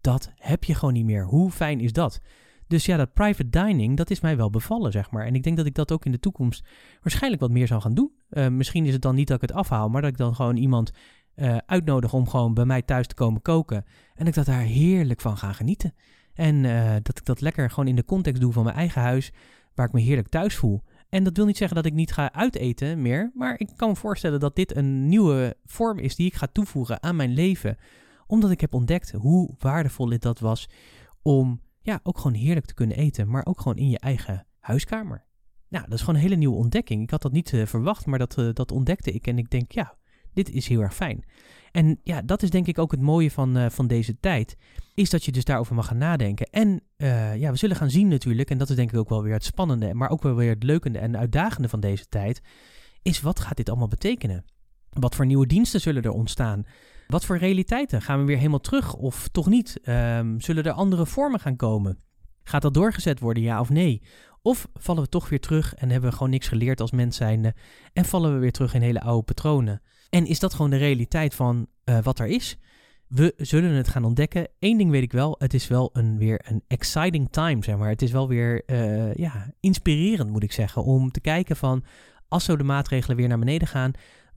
Dat 0.00 0.32
heb 0.34 0.64
je 0.64 0.74
gewoon 0.74 0.94
niet 0.94 1.04
meer. 1.04 1.24
Hoe 1.24 1.50
fijn 1.50 1.80
is 1.80 1.92
dat? 1.92 2.20
Dus 2.70 2.84
ja, 2.84 2.96
dat 2.96 3.12
private 3.12 3.50
dining, 3.50 3.96
dat 3.96 4.10
is 4.10 4.20
mij 4.20 4.36
wel 4.36 4.50
bevallen, 4.50 4.92
zeg 4.92 5.10
maar. 5.10 5.26
En 5.26 5.34
ik 5.34 5.42
denk 5.42 5.56
dat 5.56 5.66
ik 5.66 5.74
dat 5.74 5.92
ook 5.92 6.04
in 6.04 6.12
de 6.12 6.18
toekomst 6.18 6.64
waarschijnlijk 7.02 7.42
wat 7.42 7.50
meer 7.50 7.66
zal 7.66 7.80
gaan 7.80 7.94
doen. 7.94 8.12
Uh, 8.30 8.48
misschien 8.48 8.86
is 8.86 8.92
het 8.92 9.02
dan 9.02 9.14
niet 9.14 9.26
dat 9.26 9.42
ik 9.42 9.48
het 9.48 9.58
afhaal, 9.58 9.88
maar 9.88 10.02
dat 10.02 10.10
ik 10.10 10.16
dan 10.16 10.34
gewoon 10.34 10.56
iemand 10.56 10.90
uh, 11.36 11.56
uitnodig 11.66 12.12
om 12.12 12.28
gewoon 12.28 12.54
bij 12.54 12.64
mij 12.64 12.82
thuis 12.82 13.06
te 13.06 13.14
komen 13.14 13.42
koken. 13.42 13.84
En 14.14 14.26
ik 14.26 14.34
dat 14.34 14.46
daar 14.46 14.60
heerlijk 14.60 15.20
van 15.20 15.36
ga 15.36 15.52
genieten. 15.52 15.94
En 16.34 16.64
uh, 16.64 16.92
dat 17.02 17.18
ik 17.18 17.24
dat 17.24 17.40
lekker 17.40 17.70
gewoon 17.70 17.88
in 17.88 17.96
de 17.96 18.04
context 18.04 18.40
doe 18.40 18.52
van 18.52 18.64
mijn 18.64 18.76
eigen 18.76 19.02
huis, 19.02 19.32
waar 19.74 19.86
ik 19.86 19.92
me 19.92 20.00
heerlijk 20.00 20.28
thuis 20.28 20.56
voel. 20.56 20.82
En 21.08 21.24
dat 21.24 21.36
wil 21.36 21.46
niet 21.46 21.56
zeggen 21.56 21.76
dat 21.76 21.86
ik 21.86 21.92
niet 21.92 22.12
ga 22.12 22.32
uiteten 22.32 23.02
meer, 23.02 23.30
maar 23.34 23.54
ik 23.58 23.70
kan 23.76 23.88
me 23.88 23.96
voorstellen 23.96 24.40
dat 24.40 24.56
dit 24.56 24.76
een 24.76 25.08
nieuwe 25.08 25.56
vorm 25.64 25.98
is 25.98 26.16
die 26.16 26.26
ik 26.26 26.34
ga 26.34 26.46
toevoegen 26.52 27.02
aan 27.02 27.16
mijn 27.16 27.32
leven. 27.32 27.76
Omdat 28.26 28.50
ik 28.50 28.60
heb 28.60 28.74
ontdekt 28.74 29.10
hoe 29.10 29.54
waardevol 29.58 30.06
dit 30.06 30.22
dat 30.22 30.38
was 30.38 30.68
om 31.22 31.60
ja, 31.82 32.00
ook 32.02 32.16
gewoon 32.16 32.36
heerlijk 32.36 32.66
te 32.66 32.74
kunnen 32.74 32.96
eten, 32.96 33.28
maar 33.30 33.46
ook 33.46 33.60
gewoon 33.60 33.76
in 33.76 33.90
je 33.90 33.98
eigen 33.98 34.46
huiskamer. 34.58 35.24
Nou, 35.68 35.84
dat 35.84 35.94
is 35.94 36.00
gewoon 36.00 36.14
een 36.14 36.20
hele 36.20 36.36
nieuwe 36.36 36.56
ontdekking. 36.56 37.02
Ik 37.02 37.10
had 37.10 37.22
dat 37.22 37.32
niet 37.32 37.52
uh, 37.52 37.66
verwacht, 37.66 38.06
maar 38.06 38.18
dat, 38.18 38.38
uh, 38.38 38.48
dat 38.52 38.72
ontdekte 38.72 39.12
ik 39.12 39.26
en 39.26 39.38
ik 39.38 39.50
denk, 39.50 39.72
ja, 39.72 39.96
dit 40.32 40.50
is 40.50 40.68
heel 40.68 40.80
erg 40.80 40.94
fijn. 40.94 41.24
En 41.72 42.00
ja, 42.02 42.22
dat 42.22 42.42
is 42.42 42.50
denk 42.50 42.66
ik 42.66 42.78
ook 42.78 42.90
het 42.90 43.00
mooie 43.00 43.30
van, 43.30 43.56
uh, 43.56 43.68
van 43.68 43.86
deze 43.86 44.18
tijd, 44.20 44.56
is 44.94 45.10
dat 45.10 45.24
je 45.24 45.32
dus 45.32 45.44
daarover 45.44 45.74
mag 45.74 45.86
gaan 45.86 45.98
nadenken. 45.98 46.46
En 46.50 46.80
ja, 47.38 47.50
we 47.50 47.56
zullen 47.56 47.76
gaan 47.76 47.90
zien 47.90 48.08
natuurlijk, 48.08 48.50
en 48.50 48.58
dat 48.58 48.70
is 48.70 48.76
denk 48.76 48.92
ik 48.92 48.98
ook 48.98 49.08
wel 49.08 49.22
weer 49.22 49.32
het 49.32 49.44
spannende, 49.44 49.94
maar 49.94 50.10
ook 50.10 50.22
wel 50.22 50.34
weer 50.34 50.50
het 50.50 50.62
leukende 50.62 50.98
en 50.98 51.16
uitdagende 51.16 51.68
van 51.68 51.80
deze 51.80 52.08
tijd, 52.08 52.40
is 53.02 53.20
wat 53.20 53.40
gaat 53.40 53.56
dit 53.56 53.68
allemaal 53.68 53.88
betekenen? 53.88 54.44
Wat 54.90 55.14
voor 55.14 55.26
nieuwe 55.26 55.46
diensten 55.46 55.80
zullen 55.80 56.02
er 56.02 56.10
ontstaan? 56.10 56.64
Wat 57.10 57.24
voor 57.24 57.38
realiteiten? 57.38 58.02
Gaan 58.02 58.18
we 58.18 58.24
weer 58.24 58.36
helemaal 58.36 58.60
terug 58.60 58.94
of 58.94 59.28
toch 59.28 59.46
niet? 59.46 59.80
Um, 59.88 60.40
zullen 60.40 60.64
er 60.64 60.72
andere 60.72 61.06
vormen 61.06 61.40
gaan 61.40 61.56
komen? 61.56 61.98
Gaat 62.42 62.62
dat 62.62 62.74
doorgezet 62.74 63.20
worden, 63.20 63.42
ja 63.42 63.60
of 63.60 63.70
nee? 63.70 64.02
Of 64.42 64.68
vallen 64.74 65.02
we 65.02 65.08
toch 65.08 65.28
weer 65.28 65.40
terug 65.40 65.74
en 65.74 65.90
hebben 65.90 66.10
we 66.10 66.16
gewoon 66.16 66.30
niks 66.30 66.48
geleerd 66.48 66.80
als 66.80 66.90
mens 66.90 67.16
zijnde 67.16 67.54
en 67.92 68.04
vallen 68.04 68.34
we 68.34 68.38
weer 68.38 68.52
terug 68.52 68.74
in 68.74 68.80
hele 68.80 69.00
oude 69.00 69.22
patronen? 69.22 69.82
En 70.10 70.26
is 70.26 70.38
dat 70.38 70.54
gewoon 70.54 70.70
de 70.70 70.76
realiteit 70.76 71.34
van 71.34 71.66
uh, 71.84 71.98
wat 72.02 72.18
er 72.18 72.26
is? 72.26 72.58
We 73.08 73.34
zullen 73.36 73.70
het 73.70 73.88
gaan 73.88 74.04
ontdekken. 74.04 74.48
Eén 74.58 74.78
ding 74.78 74.90
weet 74.90 75.02
ik 75.02 75.12
wel, 75.12 75.34
het 75.38 75.54
is 75.54 75.68
wel 75.68 75.90
een, 75.92 76.18
weer 76.18 76.40
een 76.48 76.62
exciting 76.66 77.28
time, 77.30 77.64
zeg 77.64 77.76
maar. 77.76 77.88
Het 77.88 78.02
is 78.02 78.10
wel 78.10 78.28
weer 78.28 78.62
uh, 78.66 79.14
ja, 79.14 79.50
inspirerend, 79.60 80.30
moet 80.30 80.42
ik 80.42 80.52
zeggen, 80.52 80.84
om 80.84 81.10
te 81.10 81.20
kijken 81.20 81.56
van 81.56 81.84
als 82.28 82.44
zo 82.44 82.56
de 82.56 82.64
maatregelen 82.64 83.16
weer 83.16 83.28
naar 83.28 83.38
beneden 83.38 83.68
gaan, 83.68 83.92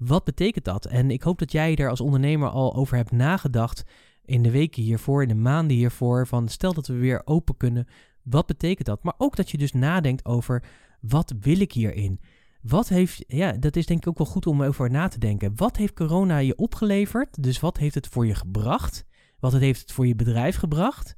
wat 0.05 0.23
betekent 0.23 0.65
dat? 0.65 0.85
En 0.85 1.11
ik 1.11 1.21
hoop 1.21 1.39
dat 1.39 1.51
jij 1.51 1.75
er 1.75 1.89
als 1.89 2.01
ondernemer 2.01 2.49
al 2.49 2.75
over 2.75 2.97
hebt 2.97 3.11
nagedacht 3.11 3.83
in 4.25 4.43
de 4.43 4.51
weken 4.51 4.83
hiervoor, 4.83 5.21
in 5.21 5.27
de 5.27 5.35
maanden 5.35 5.77
hiervoor, 5.77 6.27
van 6.27 6.47
stel 6.47 6.73
dat 6.73 6.87
we 6.87 6.93
weer 6.93 7.21
open 7.25 7.57
kunnen, 7.57 7.87
wat 8.23 8.45
betekent 8.45 8.87
dat? 8.87 9.03
Maar 9.03 9.13
ook 9.17 9.35
dat 9.35 9.49
je 9.49 9.57
dus 9.57 9.71
nadenkt 9.71 10.25
over 10.25 10.63
wat 11.01 11.33
wil 11.39 11.59
ik 11.59 11.71
hierin? 11.71 12.19
Wat 12.61 12.87
heeft, 12.87 13.23
ja, 13.27 13.51
dat 13.51 13.75
is 13.75 13.85
denk 13.85 13.99
ik 13.99 14.07
ook 14.07 14.17
wel 14.17 14.27
goed 14.27 14.47
om 14.47 14.63
over 14.63 14.91
na 14.91 15.07
te 15.07 15.19
denken. 15.19 15.55
Wat 15.55 15.77
heeft 15.77 15.93
corona 15.93 16.37
je 16.37 16.55
opgeleverd? 16.55 17.43
Dus 17.43 17.59
wat 17.59 17.77
heeft 17.77 17.95
het 17.95 18.07
voor 18.07 18.25
je 18.25 18.35
gebracht? 18.35 19.05
Wat 19.39 19.53
heeft 19.53 19.81
het 19.81 19.91
voor 19.91 20.07
je 20.07 20.15
bedrijf 20.15 20.55
gebracht? 20.55 21.15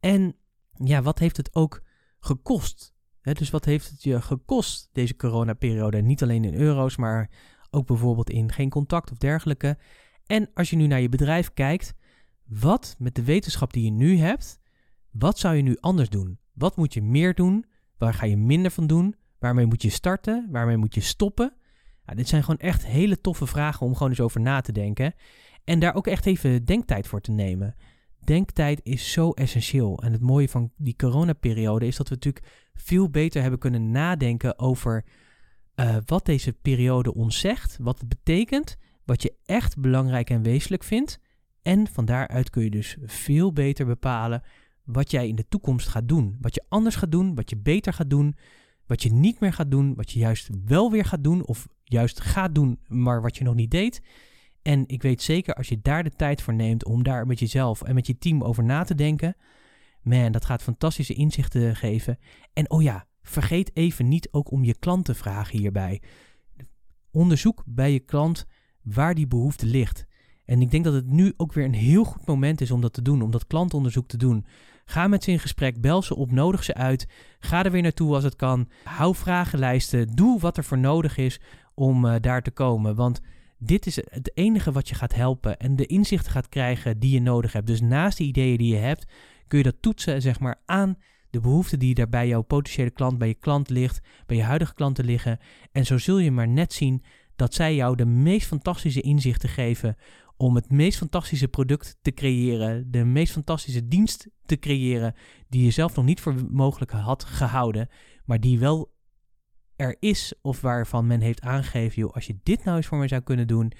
En 0.00 0.36
ja, 0.84 1.02
wat 1.02 1.18
heeft 1.18 1.36
het 1.36 1.54
ook 1.54 1.82
gekost? 2.20 2.94
dus 3.22 3.50
wat 3.50 3.64
heeft 3.64 3.90
het 3.90 4.02
je 4.02 4.22
gekost, 4.22 4.88
deze 4.92 5.16
coronaperiode? 5.16 6.02
Niet 6.02 6.22
alleen 6.22 6.44
in 6.44 6.54
euro's, 6.54 6.96
maar 6.96 7.30
ook 7.76 7.86
bijvoorbeeld 7.86 8.30
in 8.30 8.52
geen 8.52 8.70
contact 8.70 9.10
of 9.10 9.18
dergelijke. 9.18 9.78
En 10.26 10.50
als 10.54 10.70
je 10.70 10.76
nu 10.76 10.86
naar 10.86 11.00
je 11.00 11.08
bedrijf 11.08 11.52
kijkt, 11.54 11.94
wat 12.46 12.96
met 12.98 13.14
de 13.14 13.24
wetenschap 13.24 13.72
die 13.72 13.84
je 13.84 13.90
nu 13.90 14.18
hebt, 14.18 14.60
wat 15.10 15.38
zou 15.38 15.54
je 15.56 15.62
nu 15.62 15.76
anders 15.80 16.08
doen? 16.08 16.38
Wat 16.52 16.76
moet 16.76 16.94
je 16.94 17.02
meer 17.02 17.34
doen? 17.34 17.64
Waar 17.98 18.14
ga 18.14 18.26
je 18.26 18.36
minder 18.36 18.70
van 18.70 18.86
doen? 18.86 19.14
Waarmee 19.38 19.66
moet 19.66 19.82
je 19.82 19.90
starten? 19.90 20.48
Waarmee 20.50 20.76
moet 20.76 20.94
je 20.94 21.00
stoppen? 21.00 21.56
Dit 22.14 22.28
zijn 22.28 22.42
gewoon 22.42 22.58
echt 22.58 22.86
hele 22.86 23.20
toffe 23.20 23.46
vragen 23.46 23.86
om 23.86 23.92
gewoon 23.92 24.08
eens 24.08 24.20
over 24.20 24.40
na 24.40 24.60
te 24.60 24.72
denken. 24.72 25.14
En 25.64 25.78
daar 25.78 25.94
ook 25.94 26.06
echt 26.06 26.26
even 26.26 26.64
denktijd 26.64 27.06
voor 27.06 27.20
te 27.20 27.30
nemen. 27.30 27.74
Denktijd 28.24 28.80
is 28.82 29.12
zo 29.12 29.30
essentieel. 29.30 30.02
En 30.02 30.12
het 30.12 30.20
mooie 30.20 30.48
van 30.48 30.72
die 30.76 30.96
coronaperiode 30.96 31.86
is 31.86 31.96
dat 31.96 32.08
we 32.08 32.14
natuurlijk 32.14 32.46
veel 32.74 33.10
beter 33.10 33.40
hebben 33.42 33.58
kunnen 33.58 33.90
nadenken 33.90 34.58
over 34.58 35.04
uh, 35.76 35.96
wat 36.04 36.26
deze 36.26 36.52
periode 36.52 37.14
ons 37.14 37.38
zegt, 37.38 37.78
wat 37.80 37.98
het 37.98 38.08
betekent, 38.08 38.76
wat 39.04 39.22
je 39.22 39.34
echt 39.44 39.78
belangrijk 39.78 40.30
en 40.30 40.42
wezenlijk 40.42 40.84
vindt. 40.84 41.20
En 41.62 41.86
van 41.86 42.04
daaruit 42.04 42.50
kun 42.50 42.62
je 42.62 42.70
dus 42.70 42.96
veel 43.04 43.52
beter 43.52 43.86
bepalen 43.86 44.42
wat 44.84 45.10
jij 45.10 45.28
in 45.28 45.36
de 45.36 45.48
toekomst 45.48 45.88
gaat 45.88 46.08
doen. 46.08 46.36
Wat 46.40 46.54
je 46.54 46.64
anders 46.68 46.96
gaat 46.96 47.12
doen, 47.12 47.34
wat 47.34 47.50
je 47.50 47.56
beter 47.56 47.92
gaat 47.92 48.10
doen, 48.10 48.36
wat 48.86 49.02
je 49.02 49.12
niet 49.12 49.40
meer 49.40 49.52
gaat 49.52 49.70
doen, 49.70 49.94
wat 49.94 50.10
je 50.10 50.18
juist 50.18 50.48
wel 50.64 50.90
weer 50.90 51.04
gaat 51.04 51.24
doen 51.24 51.46
of 51.46 51.66
juist 51.84 52.20
gaat 52.20 52.54
doen, 52.54 52.78
maar 52.86 53.22
wat 53.22 53.36
je 53.36 53.44
nog 53.44 53.54
niet 53.54 53.70
deed. 53.70 54.00
En 54.62 54.84
ik 54.86 55.02
weet 55.02 55.22
zeker, 55.22 55.54
als 55.54 55.68
je 55.68 55.80
daar 55.82 56.02
de 56.02 56.10
tijd 56.10 56.42
voor 56.42 56.54
neemt 56.54 56.84
om 56.84 57.02
daar 57.02 57.26
met 57.26 57.38
jezelf 57.38 57.82
en 57.82 57.94
met 57.94 58.06
je 58.06 58.18
team 58.18 58.42
over 58.42 58.64
na 58.64 58.82
te 58.82 58.94
denken, 58.94 59.36
man, 60.02 60.32
dat 60.32 60.44
gaat 60.44 60.62
fantastische 60.62 61.14
inzichten 61.14 61.76
geven. 61.76 62.18
En 62.52 62.70
oh 62.70 62.82
ja, 62.82 63.05
vergeet 63.28 63.70
even 63.76 64.08
niet 64.08 64.28
ook 64.30 64.50
om 64.50 64.64
je 64.64 64.78
klant 64.78 65.04
te 65.04 65.14
vragen 65.14 65.58
hierbij. 65.58 66.02
Onderzoek 67.10 67.62
bij 67.66 67.92
je 67.92 68.00
klant 68.00 68.46
waar 68.82 69.14
die 69.14 69.26
behoefte 69.26 69.66
ligt. 69.66 70.06
En 70.44 70.60
ik 70.60 70.70
denk 70.70 70.84
dat 70.84 70.94
het 70.94 71.06
nu 71.06 71.32
ook 71.36 71.52
weer 71.52 71.64
een 71.64 71.74
heel 71.74 72.04
goed 72.04 72.26
moment 72.26 72.60
is 72.60 72.70
om 72.70 72.80
dat 72.80 72.92
te 72.92 73.02
doen, 73.02 73.22
om 73.22 73.30
dat 73.30 73.46
klantonderzoek 73.46 74.08
te 74.08 74.16
doen. 74.16 74.46
Ga 74.84 75.06
met 75.06 75.24
ze 75.24 75.30
in 75.30 75.38
gesprek, 75.38 75.80
bel 75.80 76.02
ze 76.02 76.16
op, 76.16 76.30
nodig 76.30 76.64
ze 76.64 76.74
uit. 76.74 77.08
Ga 77.38 77.64
er 77.64 77.70
weer 77.70 77.82
naartoe 77.82 78.14
als 78.14 78.24
het 78.24 78.36
kan. 78.36 78.68
Hou 78.84 79.14
vragenlijsten, 79.14 80.08
doe 80.14 80.40
wat 80.40 80.56
er 80.56 80.64
voor 80.64 80.78
nodig 80.78 81.16
is 81.16 81.40
om 81.74 82.04
uh, 82.04 82.14
daar 82.20 82.42
te 82.42 82.50
komen. 82.50 82.94
Want 82.94 83.20
dit 83.58 83.86
is 83.86 83.96
het 83.96 84.30
enige 84.34 84.72
wat 84.72 84.88
je 84.88 84.94
gaat 84.94 85.14
helpen 85.14 85.58
en 85.58 85.76
de 85.76 85.86
inzichten 85.86 86.32
gaat 86.32 86.48
krijgen 86.48 86.98
die 86.98 87.12
je 87.12 87.20
nodig 87.20 87.52
hebt. 87.52 87.66
Dus 87.66 87.80
naast 87.80 88.18
de 88.18 88.24
ideeën 88.24 88.56
die 88.56 88.74
je 88.74 88.80
hebt, 88.80 89.12
kun 89.48 89.58
je 89.58 89.64
dat 89.64 89.76
toetsen 89.82 90.22
zeg 90.22 90.40
maar, 90.40 90.60
aan 90.64 90.96
de 91.30 91.40
behoeften 91.40 91.78
die 91.78 91.94
daar 91.94 92.08
bij 92.08 92.28
jouw 92.28 92.42
potentiële 92.42 92.90
klant, 92.90 93.18
bij 93.18 93.28
je 93.28 93.34
klant 93.34 93.70
ligt, 93.70 94.00
bij 94.26 94.36
je 94.36 94.42
huidige 94.42 94.74
klanten 94.74 95.04
liggen. 95.04 95.38
En 95.72 95.86
zo 95.86 95.98
zul 95.98 96.18
je 96.18 96.30
maar 96.30 96.48
net 96.48 96.72
zien 96.72 97.02
dat 97.36 97.54
zij 97.54 97.74
jou 97.74 97.96
de 97.96 98.06
meest 98.06 98.46
fantastische 98.46 99.00
inzichten 99.00 99.48
geven 99.48 99.96
om 100.36 100.54
het 100.54 100.70
meest 100.70 100.98
fantastische 100.98 101.48
product 101.48 101.98
te 102.02 102.12
creëren, 102.12 102.90
de 102.90 103.04
meest 103.04 103.32
fantastische 103.32 103.88
dienst 103.88 104.28
te 104.44 104.58
creëren 104.58 105.14
die 105.48 105.64
je 105.64 105.70
zelf 105.70 105.96
nog 105.96 106.04
niet 106.04 106.20
voor 106.20 106.34
mogelijk 106.50 106.90
had 106.90 107.24
gehouden, 107.24 107.88
maar 108.24 108.40
die 108.40 108.58
wel 108.58 108.94
er 109.76 109.96
is 109.98 110.34
of 110.42 110.60
waarvan 110.60 111.06
men 111.06 111.20
heeft 111.20 111.40
aangegeven, 111.40 112.02
joh, 112.02 112.14
als 112.14 112.26
je 112.26 112.38
dit 112.42 112.64
nou 112.64 112.76
eens 112.76 112.86
voor 112.86 112.98
mij 112.98 113.08
zou 113.08 113.22
kunnen 113.22 113.46
doen, 113.46 113.72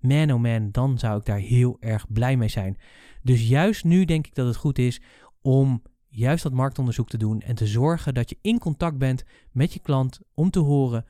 man 0.00 0.32
oh 0.32 0.40
man, 0.40 0.70
dan 0.70 0.98
zou 0.98 1.18
ik 1.18 1.24
daar 1.24 1.38
heel 1.38 1.76
erg 1.80 2.12
blij 2.12 2.36
mee 2.36 2.48
zijn. 2.48 2.76
Dus 3.22 3.48
juist 3.48 3.84
nu 3.84 4.04
denk 4.04 4.26
ik 4.26 4.34
dat 4.34 4.46
het 4.46 4.56
goed 4.56 4.78
is 4.78 5.00
om 5.42 5.82
juist 6.14 6.42
dat 6.42 6.52
marktonderzoek 6.52 7.08
te 7.08 7.18
doen 7.18 7.40
en 7.40 7.54
te 7.54 7.66
zorgen 7.66 8.14
dat 8.14 8.28
je 8.30 8.38
in 8.40 8.58
contact 8.58 8.98
bent 8.98 9.24
met 9.52 9.72
je 9.72 9.80
klant 9.80 10.20
om 10.34 10.50
te 10.50 10.58
horen 10.58 11.04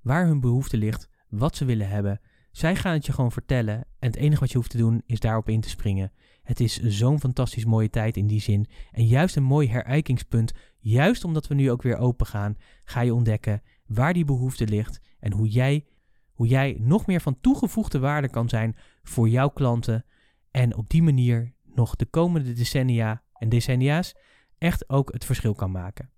waar 0.00 0.26
hun 0.26 0.40
behoefte 0.40 0.76
ligt, 0.76 1.08
wat 1.28 1.56
ze 1.56 1.64
willen 1.64 1.88
hebben. 1.88 2.20
Zij 2.50 2.76
gaan 2.76 2.92
het 2.92 3.06
je 3.06 3.12
gewoon 3.12 3.32
vertellen 3.32 3.74
en 3.74 4.06
het 4.10 4.16
enige 4.16 4.40
wat 4.40 4.50
je 4.50 4.56
hoeft 4.56 4.70
te 4.70 4.76
doen 4.76 5.02
is 5.06 5.20
daarop 5.20 5.48
in 5.48 5.60
te 5.60 5.68
springen. 5.68 6.12
Het 6.42 6.60
is 6.60 6.80
zo'n 6.82 7.20
fantastisch 7.20 7.64
mooie 7.64 7.90
tijd 7.90 8.16
in 8.16 8.26
die 8.26 8.40
zin 8.40 8.66
en 8.92 9.06
juist 9.06 9.36
een 9.36 9.42
mooi 9.42 9.68
herijkingspunt. 9.68 10.52
Juist 10.78 11.24
omdat 11.24 11.46
we 11.46 11.54
nu 11.54 11.70
ook 11.70 11.82
weer 11.82 11.96
open 11.96 12.26
gaan, 12.26 12.56
ga 12.84 13.00
je 13.00 13.14
ontdekken 13.14 13.62
waar 13.86 14.12
die 14.12 14.24
behoefte 14.24 14.66
ligt 14.66 15.00
en 15.20 15.32
hoe 15.32 15.48
jij, 15.48 15.86
hoe 16.32 16.46
jij 16.46 16.76
nog 16.78 17.06
meer 17.06 17.20
van 17.20 17.40
toegevoegde 17.40 17.98
waarde 17.98 18.28
kan 18.28 18.48
zijn 18.48 18.76
voor 19.02 19.28
jouw 19.28 19.48
klanten 19.48 20.04
en 20.50 20.76
op 20.76 20.88
die 20.88 21.02
manier 21.02 21.54
nog 21.62 21.96
de 21.96 22.06
komende 22.06 22.52
decennia 22.52 23.22
en 23.32 23.48
decennia's 23.48 24.14
echt 24.58 24.88
ook 24.88 25.12
het 25.12 25.24
verschil 25.24 25.54
kan 25.54 25.70
maken. 25.70 26.10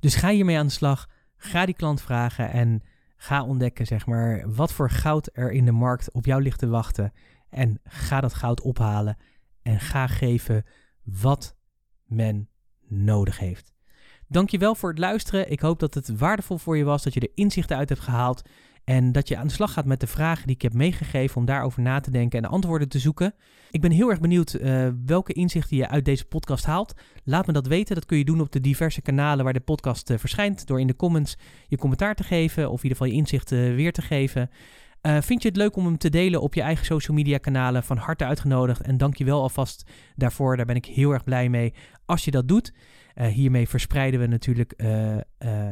Dus 0.00 0.14
ga 0.14 0.28
hiermee 0.28 0.58
aan 0.58 0.66
de 0.66 0.72
slag, 0.72 1.08
ga 1.36 1.66
die 1.66 1.74
klant 1.74 2.02
vragen 2.02 2.50
en 2.50 2.82
ga 3.16 3.44
ontdekken 3.44 3.86
zeg 3.86 4.06
maar 4.06 4.54
wat 4.54 4.72
voor 4.72 4.90
goud 4.90 5.30
er 5.32 5.52
in 5.52 5.64
de 5.64 5.72
markt 5.72 6.12
op 6.12 6.24
jou 6.24 6.42
ligt 6.42 6.58
te 6.58 6.68
wachten 6.68 7.12
en 7.48 7.80
ga 7.84 8.20
dat 8.20 8.34
goud 8.34 8.60
ophalen 8.60 9.16
en 9.62 9.80
ga 9.80 10.06
geven 10.06 10.64
wat 11.02 11.56
men 12.04 12.48
nodig 12.88 13.38
heeft. 13.38 13.72
Dankjewel 14.28 14.74
voor 14.74 14.90
het 14.90 14.98
luisteren. 14.98 15.50
Ik 15.50 15.60
hoop 15.60 15.78
dat 15.78 15.94
het 15.94 16.18
waardevol 16.18 16.58
voor 16.58 16.76
je 16.76 16.84
was, 16.84 17.02
dat 17.02 17.14
je 17.14 17.20
er 17.20 17.32
inzichten 17.34 17.76
uit 17.76 17.88
hebt 17.88 18.00
gehaald. 18.00 18.42
En 18.84 19.12
dat 19.12 19.28
je 19.28 19.36
aan 19.36 19.46
de 19.46 19.52
slag 19.52 19.72
gaat 19.72 19.84
met 19.84 20.00
de 20.00 20.06
vragen 20.06 20.46
die 20.46 20.54
ik 20.54 20.62
heb 20.62 20.72
meegegeven 20.74 21.36
om 21.36 21.44
daarover 21.44 21.82
na 21.82 22.00
te 22.00 22.10
denken 22.10 22.42
en 22.42 22.50
antwoorden 22.50 22.88
te 22.88 22.98
zoeken. 22.98 23.34
Ik 23.70 23.80
ben 23.80 23.90
heel 23.90 24.10
erg 24.10 24.20
benieuwd 24.20 24.54
uh, 24.54 24.88
welke 25.06 25.32
inzichten 25.32 25.76
je 25.76 25.88
uit 25.88 26.04
deze 26.04 26.24
podcast 26.24 26.64
haalt. 26.64 26.94
Laat 27.24 27.46
me 27.46 27.52
dat 27.52 27.66
weten. 27.66 27.94
Dat 27.94 28.06
kun 28.06 28.18
je 28.18 28.24
doen 28.24 28.40
op 28.40 28.52
de 28.52 28.60
diverse 28.60 29.02
kanalen 29.02 29.44
waar 29.44 29.52
de 29.52 29.60
podcast 29.60 30.10
uh, 30.10 30.18
verschijnt. 30.18 30.66
Door 30.66 30.80
in 30.80 30.86
de 30.86 30.96
comments 30.96 31.36
je 31.68 31.76
commentaar 31.76 32.14
te 32.14 32.24
geven 32.24 32.70
of 32.70 32.76
in 32.76 32.82
ieder 32.82 32.98
geval 32.98 33.12
je 33.12 33.18
inzichten 33.18 33.74
weer 33.74 33.92
te 33.92 34.02
geven. 34.02 34.50
Uh, 35.02 35.20
vind 35.20 35.42
je 35.42 35.48
het 35.48 35.56
leuk 35.56 35.76
om 35.76 35.84
hem 35.84 35.98
te 35.98 36.08
delen 36.08 36.40
op 36.40 36.54
je 36.54 36.62
eigen 36.62 36.86
social 36.86 37.16
media 37.16 37.38
kanalen? 37.38 37.82
Van 37.82 37.96
harte 37.96 38.24
uitgenodigd 38.24 38.80
en 38.80 38.96
dank 38.96 39.16
je 39.16 39.24
wel 39.24 39.42
alvast 39.42 39.90
daarvoor. 40.16 40.56
Daar 40.56 40.66
ben 40.66 40.76
ik 40.76 40.84
heel 40.84 41.10
erg 41.10 41.24
blij 41.24 41.48
mee 41.48 41.74
als 42.04 42.24
je 42.24 42.30
dat 42.30 42.48
doet. 42.48 42.72
Uh, 43.14 43.26
hiermee 43.26 43.68
verspreiden 43.68 44.20
we 44.20 44.26
natuurlijk 44.26 44.72
uh, 44.76 45.16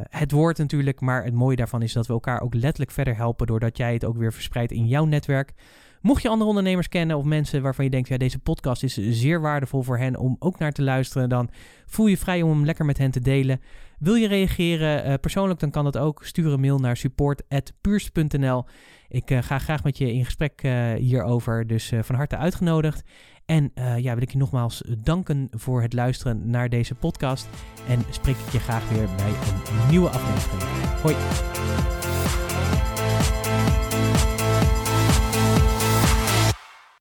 het 0.09 0.31
woord 0.33 0.59
natuurlijk. 0.59 1.01
Maar 1.01 1.25
het 1.25 1.35
mooie 1.35 1.57
daarvan 1.57 1.83
is 1.83 1.93
dat 1.93 2.07
we 2.07 2.13
elkaar 2.13 2.41
ook 2.41 2.55
letterlijk 2.55 2.91
verder 2.91 3.17
helpen. 3.17 3.47
Doordat 3.47 3.77
jij 3.77 3.93
het 3.93 4.05
ook 4.05 4.17
weer 4.17 4.33
verspreidt 4.33 4.73
in 4.73 4.87
jouw 4.87 5.05
netwerk. 5.05 5.53
Mocht 6.01 6.23
je 6.23 6.29
andere 6.29 6.49
ondernemers 6.49 6.89
kennen 6.89 7.17
of 7.17 7.25
mensen 7.25 7.63
waarvan 7.63 7.85
je 7.85 7.91
denkt, 7.91 8.09
ja, 8.09 8.17
deze 8.17 8.39
podcast 8.39 8.83
is 8.83 8.95
zeer 8.97 9.41
waardevol 9.41 9.83
voor 9.83 9.99
hen 9.99 10.17
om 10.17 10.37
ook 10.39 10.59
naar 10.59 10.73
te 10.73 10.83
luisteren, 10.83 11.29
dan 11.29 11.51
voel 11.87 12.07
je 12.07 12.17
vrij 12.17 12.43
om 12.43 12.51
hem 12.51 12.65
lekker 12.65 12.85
met 12.85 12.99
hen 12.99 13.11
te 13.11 13.21
delen. 13.21 13.61
Wil 13.99 14.15
je 14.15 14.29
reageren 14.29 15.21
persoonlijk, 15.21 15.61
dan 15.61 15.71
kan 15.71 15.85
dat 15.85 15.99
ook. 15.99 16.25
Stuur 16.25 16.53
een 16.53 16.61
mail 16.61 16.79
naar 16.79 16.97
support.puurs.nl. 16.97 18.65
Ik 19.09 19.31
ga 19.41 19.59
graag 19.59 19.85
met 19.85 19.99
je 19.99 20.13
in 20.13 20.25
gesprek 20.25 20.63
hierover, 20.99 21.67
dus 21.67 21.93
van 22.01 22.15
harte 22.15 22.37
uitgenodigd. 22.37 23.03
En 23.47 23.73
ja, 23.97 24.15
wil 24.15 24.23
ik 24.23 24.31
je 24.31 24.39
nogmaals 24.39 24.83
danken 24.99 25.49
voor 25.51 25.83
het 25.83 25.93
luisteren 25.93 26.51
naar 26.51 26.69
deze 26.69 26.95
podcast. 26.95 27.49
En 27.89 28.05
spreek 28.11 28.37
ik 28.37 28.53
je 28.53 28.59
graag 28.59 28.89
weer 28.89 29.09
bij 29.17 29.29
een 29.29 29.91
nieuwe 29.91 30.09
aflevering. 30.09 30.63
Hoi. 31.03 32.08